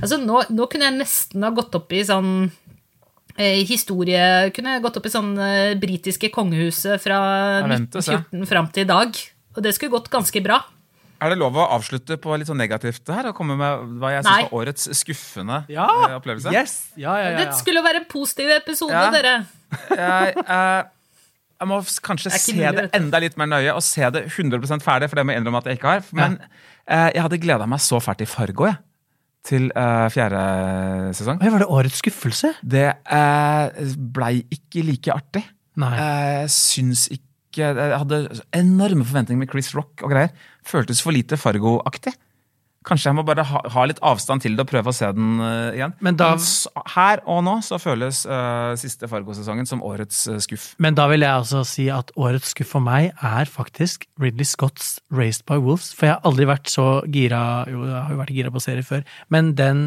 Altså, 0.00 0.16
nå, 0.16 0.38
nå 0.48 0.64
kunne 0.72 0.86
jeg 0.86 0.96
nesten 0.96 1.42
ha 1.44 1.50
gått 1.52 1.74
opp 1.76 1.90
i 1.92 1.98
sånn 2.08 2.46
eh, 3.36 3.60
historie 3.68 4.48
Kunne 4.56 4.72
jeg 4.72 4.84
gått 4.86 4.96
opp 4.96 5.04
i 5.04 5.12
sånn 5.12 5.34
eh, 5.36 5.74
britiske 5.76 6.30
kongehuset 6.32 6.96
fra 7.02 7.18
Aventus, 7.58 8.08
ja. 8.08 8.22
1914 8.32 8.48
fram 8.48 8.70
til 8.72 8.86
i 8.86 8.88
dag. 8.88 9.20
Og 9.52 9.60
det 9.66 9.74
skulle 9.76 9.92
gått 9.92 10.08
ganske 10.14 10.40
bra. 10.44 10.62
Er 11.22 11.32
det 11.32 11.38
lov 11.38 11.56
å 11.58 11.66
avslutte 11.76 12.16
på 12.20 12.34
litt 12.38 12.48
sånn 12.50 12.58
negativt 12.60 13.06
her? 13.12 13.28
Og 13.30 13.36
komme 13.38 13.54
med 13.58 13.98
hva 14.02 14.10
jeg 14.16 14.24
syns 14.26 14.48
var 14.48 14.56
årets 14.58 14.88
skuffende 14.98 15.60
ja. 15.72 15.86
opplevelse? 16.16 16.50
Yes! 16.54 16.74
Ja, 16.96 17.14
ja, 17.20 17.30
ja, 17.34 17.44
Det 17.44 17.60
skulle 17.60 17.84
være 17.84 18.02
en 18.02 18.08
positiv 18.10 18.50
episode, 18.56 18.96
Ja. 18.96 19.10
dere. 19.14 19.36
jeg, 19.88 20.34
jeg, 20.42 20.84
jeg 21.62 21.70
må 21.70 21.78
kanskje 22.02 22.32
se 22.34 22.56
mulig, 22.58 22.72
det 22.80 22.88
enda 22.98 23.22
litt 23.22 23.38
mer 23.38 23.50
nøye, 23.52 23.74
og 23.74 23.84
se 23.86 24.08
det 24.14 24.26
100% 24.26 24.82
ferdig, 24.82 25.10
for 25.12 25.20
det 25.20 25.26
må 25.26 25.34
jeg 25.34 25.42
innrømme 25.42 25.62
at 25.62 25.70
jeg 25.70 25.78
ikke 25.78 25.92
har. 25.94 26.08
Men 26.18 26.38
eh, 26.42 27.10
jeg 27.14 27.22
hadde 27.28 27.42
gleda 27.44 27.68
meg 27.70 27.84
så 27.84 28.02
fælt 28.02 28.24
i 28.24 28.28
Fargo, 28.28 28.66
jeg. 28.70 28.80
Til 29.42 29.64
uh, 29.74 30.06
fjerde 30.14 30.40
sesong. 31.18 31.40
Oi, 31.42 31.48
var 31.50 31.64
det 31.64 31.66
årets 31.74 31.98
skuffelse? 31.98 32.52
Det 32.62 32.84
uh, 33.10 33.80
blei 34.14 34.44
ikke 34.54 34.84
like 34.86 35.10
artig. 35.10 35.42
Nei. 35.82 35.90
Uh, 35.98 36.44
syns 36.46 37.08
ikke 37.10 37.31
Jeg 37.60 37.76
hadde 37.98 38.22
enorme 38.56 39.04
forventninger 39.04 39.38
med 39.44 39.50
Chris 39.52 39.72
Rock 39.76 40.02
og 40.06 40.10
greier. 40.14 40.30
Føltes 40.64 41.00
for 41.04 41.12
lite 41.12 41.36
Fargo-aktig. 41.40 42.12
Kanskje 42.82 43.12
jeg 43.12 43.14
må 43.14 43.22
bare 43.22 43.44
ha, 43.46 43.60
ha 43.70 43.82
litt 43.86 44.00
avstand 44.02 44.42
til 44.42 44.56
det 44.58 44.64
og 44.64 44.70
prøve 44.72 44.90
å 44.90 44.94
se 44.96 45.06
den 45.14 45.36
uh, 45.38 45.68
igjen. 45.70 45.92
Men 46.02 46.16
da- 46.18 46.32
s- 46.34 46.66
her 46.96 47.20
og 47.30 47.44
nå 47.46 47.52
så 47.62 47.78
føles 47.78 48.24
uh, 48.26 48.72
siste 48.80 49.06
Fargo-sesongen 49.06 49.68
som 49.70 49.84
årets 49.86 50.24
uh, 50.26 50.40
skuff. 50.42 50.72
Men 50.82 50.96
da 50.98 51.04
vil 51.12 51.22
jeg 51.22 51.30
altså 51.30 51.60
si 51.68 51.86
at 51.94 52.10
årets 52.18 52.50
skuff 52.56 52.72
for 52.74 52.82
meg 52.82 53.12
er 53.22 53.46
faktisk 53.46 54.08
Ridley 54.18 54.48
Scotts 54.50 54.96
Raised 55.14 55.46
by 55.46 55.60
Wolves. 55.62 55.92
For 55.94 56.08
jeg 56.10 56.16
har 56.16 56.26
aldri 56.26 56.48
vært 56.50 56.72
så 56.74 56.88
gira 57.06 57.44
Jo, 57.70 57.84
jeg 57.86 58.00
har 58.00 58.10
jo 58.16 58.20
vært 58.24 58.34
gira 58.40 58.50
på 58.56 58.64
serier 58.66 58.88
før, 58.90 59.06
men 59.30 59.54
den, 59.54 59.84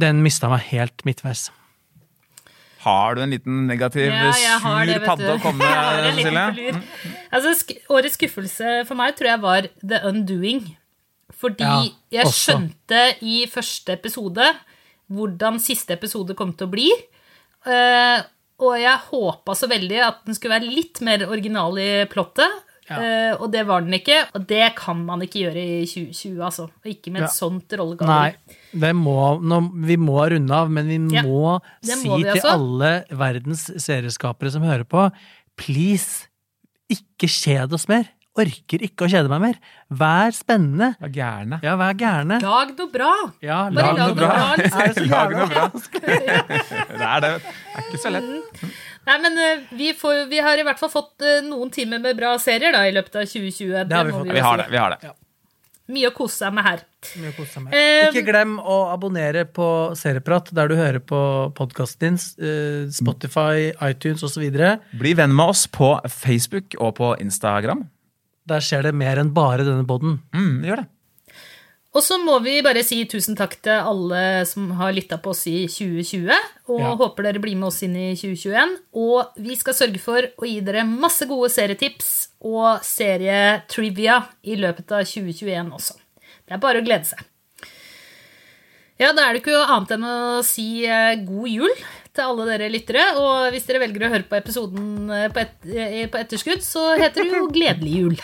den 0.00 0.24
mista 0.24 0.48
meg 0.48 0.64
helt 0.72 1.04
midtveis. 1.04 1.50
Har 2.86 3.16
du 3.18 3.22
en 3.24 3.32
liten 3.34 3.64
negativ, 3.66 4.12
Ja, 4.14 4.32
sur 4.62 4.86
det, 4.86 5.00
padde 5.04 5.32
å 5.34 5.40
komme 5.42 5.66
med, 6.14 6.20
Silje? 6.22 6.80
Altså, 7.34 7.54
sk 7.58 7.74
årets 7.90 8.14
skuffelse 8.18 8.76
for 8.86 8.98
meg 8.98 9.16
tror 9.18 9.32
jeg 9.32 9.42
var 9.42 9.68
The 9.82 10.02
Undoing. 10.06 10.62
Fordi 11.36 11.66
Ja, 11.66 11.80
jeg 12.20 12.30
skjønte 12.32 13.02
i 13.26 13.40
første 13.50 13.96
episode 13.98 14.46
hvordan 15.12 15.58
siste 15.62 15.94
episode 15.98 16.34
kom 16.38 16.54
til 16.56 16.68
å 16.68 16.72
bli. 16.72 16.86
Eh, 17.66 18.22
og 18.62 18.72
jeg 18.80 19.02
håpa 19.10 19.54
så 19.58 19.68
veldig 19.68 19.98
at 20.06 20.22
den 20.26 20.36
skulle 20.38 20.56
være 20.56 20.70
litt 20.72 21.02
mer 21.04 21.26
original 21.28 21.76
i 21.82 21.90
plottet. 22.10 22.62
Eh, 22.94 23.32
og 23.42 23.50
det 23.50 23.64
var 23.66 23.80
den 23.82 23.92
ikke, 23.98 24.20
og 24.34 24.46
det 24.46 24.74
kan 24.78 25.00
man 25.04 25.20
ikke 25.24 25.40
gjøre 25.42 25.56
i 25.82 25.86
2020, 25.86 26.36
altså. 26.46 26.68
Ikke 26.86 27.10
med 27.10 27.22
et 27.24 27.28
Ja. 27.28 27.34
sånt 27.34 27.70
Nei, 27.72 27.78
rollegalleri. 27.80 28.34
det 28.78 28.92
må, 28.94 29.40
nå, 29.42 29.58
vi 29.84 29.96
må 29.96 30.20
runde 30.30 30.50
av, 30.54 30.70
men 30.70 30.86
vi 30.86 30.98
Ja, 31.16 31.22
må 31.22 31.60
det 31.82 31.96
si 31.98 32.08
må 32.08 32.20
til 32.22 32.40
alle 32.46 33.04
verdens 33.10 33.66
serieskapere 33.82 34.52
som 34.52 34.62
hører 34.62 34.84
på, 34.84 35.10
please, 35.56 36.28
ikke 36.88 37.26
kjed 37.26 37.72
oss 37.72 37.88
mer. 37.88 38.06
Orker 38.36 38.82
ikke 38.84 39.06
å 39.06 39.10
kjede 39.10 39.30
meg 39.32 39.40
mer. 39.46 39.58
Vær 39.96 40.34
spennende. 40.36 40.90
Vær 41.00 41.12
gærne. 41.14 41.58
Ja, 41.64 41.76
vær 41.80 41.94
gærne. 41.96 42.36
Lag 42.42 42.72
noe 42.76 42.90
bra! 42.92 43.12
Ja, 43.44 43.62
Bare 43.70 43.74
lag 43.74 43.96
lag 43.96 44.10
noe 44.10 44.18
bra. 44.18 44.28
bra, 44.28 44.48
liksom. 44.60 44.80
Er 44.80 44.86
det 44.86 44.96
så 44.96 45.06
Lag 45.10 45.36
noe 45.36 45.46
bra. 45.52 45.64
Det 46.96 47.06
er 47.06 47.24
det. 47.24 47.30
Det 47.40 47.80
er 47.80 47.86
ikke 47.88 48.02
så 48.02 48.12
lett. 48.12 48.64
Nei, 49.06 49.16
men 49.22 49.36
eh, 49.38 49.60
vi, 49.78 49.92
får, 49.94 50.24
vi 50.32 50.40
har 50.42 50.58
i 50.58 50.64
hvert 50.66 50.80
fall 50.82 50.90
fått 50.90 51.22
eh, 51.22 51.38
noen 51.46 51.70
timer 51.72 52.00
med 52.02 52.16
bra 52.18 52.34
serier 52.42 52.74
da, 52.74 52.82
i 52.88 52.92
løpet 52.96 53.20
av 53.22 53.28
2020. 53.30 53.86
Det 53.86 53.96
har 53.96 54.08
vi 54.08 54.16
fått. 54.18 54.26
Vi, 54.28 54.34
Vi 54.36 54.44
har 54.48 54.60
det. 54.60 54.68
vi 54.74 54.80
har 54.82 54.96
det. 54.96 55.12
Mye 55.94 56.08
å 56.10 56.14
kose 56.16 56.40
seg 56.42 56.50
med 56.56 56.66
her. 56.66 56.80
Mye 57.22 57.30
å 57.30 57.34
kose 57.36 57.52
seg 57.54 57.62
med. 57.68 57.74
Eh, 57.78 58.08
Ikke 58.10 58.24
glem 58.26 58.56
å 58.58 58.78
abonnere 58.90 59.44
på 59.46 59.68
Serieprat 59.96 60.50
der 60.58 60.72
du 60.72 60.74
hører 60.74 60.98
på 60.98 61.20
podkasten 61.54 62.16
din. 62.18 62.90
Spotify, 62.90 63.70
iTunes 63.86 64.24
osv. 64.26 64.42
Bli 64.98 65.12
venn 65.14 65.34
med 65.38 65.52
oss 65.54 65.68
på 65.70 65.94
Facebook 66.10 66.74
og 66.82 66.96
på 66.98 67.12
Instagram. 67.22 67.86
Der 68.46 68.62
skjer 68.62 68.82
det 68.86 68.94
mer 68.94 69.18
enn 69.18 69.32
bare 69.34 69.64
denne 69.66 69.86
boden. 69.86 70.20
Mm, 70.34 70.60
gjør 70.66 70.82
det. 70.84 70.86
Og 71.96 72.02
så 72.04 72.18
må 72.20 72.34
vi 72.44 72.58
bare 72.60 72.82
si 72.84 72.98
tusen 73.08 73.34
takk 73.38 73.54
til 73.64 73.72
alle 73.72 74.44
som 74.44 74.66
har 74.76 74.92
lytta 74.92 75.16
på 75.24 75.30
oss 75.32 75.46
i 75.48 75.62
2020. 75.66 76.28
Og 76.68 76.80
Ja. 76.82 76.90
håper 76.94 77.24
dere 77.24 77.40
blir 77.40 77.56
med 77.56 77.68
oss 77.70 77.82
inn 77.82 77.96
i 77.96 78.10
2021. 78.14 78.76
Og 78.94 79.32
vi 79.40 79.56
skal 79.56 79.72
sørge 79.74 79.98
for 79.98 80.20
å 80.36 80.44
gi 80.44 80.60
dere 80.60 80.84
masse 80.84 81.24
gode 81.26 81.48
serietips 81.48 82.28
og 82.44 82.82
serietrivia 82.84 84.18
i 84.44 84.56
løpet 84.60 84.92
av 84.92 85.06
2021 85.08 85.72
også. 85.72 85.96
Det 86.46 86.52
er 86.52 86.58
bare 86.62 86.82
å 86.82 86.84
glede 86.84 87.06
seg. 87.08 87.24
Ja, 89.00 89.12
da 89.12 89.26
er 89.28 89.32
det 89.34 89.42
ikke 89.42 89.56
annet 89.66 89.90
enn 89.96 90.04
å 90.08 90.44
si 90.44 90.84
eh, 90.88 91.16
god 91.26 91.48
jul 91.48 91.72
til 92.16 92.26
alle 92.26 92.46
dere 92.48 92.70
lyttere. 92.72 93.04
Og 93.20 93.52
hvis 93.54 93.68
dere 93.68 93.82
velger 93.84 94.06
å 94.08 94.12
høre 94.14 94.26
på 94.28 94.38
episoden 94.40 95.12
eh, 95.12 95.28
på, 95.32 95.44
et, 95.44 95.54
eh, 95.70 96.02
på 96.12 96.20
etterskudd, 96.20 96.64
så 96.64 96.88
heter 97.00 97.22
det 97.26 97.36
jo 97.38 97.46
Gledelig 97.56 97.94
jul. 98.00 98.18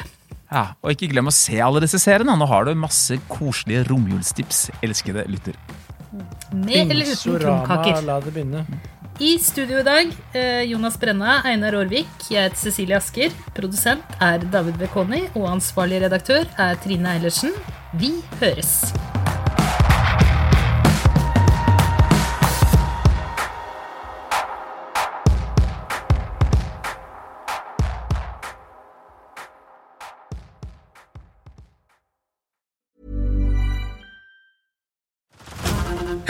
Ja, 0.52 0.74
Og 0.84 0.92
ikke 0.92 1.08
glem 1.14 1.30
å 1.30 1.32
se 1.32 1.56
alle 1.64 1.80
disse 1.84 2.00
seriene. 2.02 2.34
Nå 2.36 2.48
har 2.50 2.66
du 2.68 2.74
masse 2.76 3.16
koselige 3.30 3.86
romjulstips, 3.88 4.66
elskede 4.84 5.24
lytter. 5.32 5.56
Med 6.52 6.90
eller 6.92 7.08
uten 7.08 7.38
krumkaker. 7.40 8.02
la 8.04 8.18
det 8.20 8.34
begynne. 8.34 8.66
I 9.22 9.36
studio 9.40 9.78
i 9.80 9.84
dag, 9.86 10.12
eh, 10.34 10.62
Jonas 10.68 10.96
Brenna, 11.00 11.38
Einar 11.48 11.76
Aarvik, 11.78 12.08
jeg 12.32 12.48
heter 12.48 12.58
Cecilie 12.58 12.96
Asker. 12.96 13.32
Produsent 13.56 14.16
er 14.20 14.44
David 14.52 14.80
Bekoni, 14.80 15.22
og 15.36 15.48
ansvarlig 15.52 16.02
redaktør 16.04 16.48
er 16.58 16.80
Trine 16.84 17.16
Eilertsen. 17.16 17.52
Vi 18.00 18.14
høres. 18.40 18.92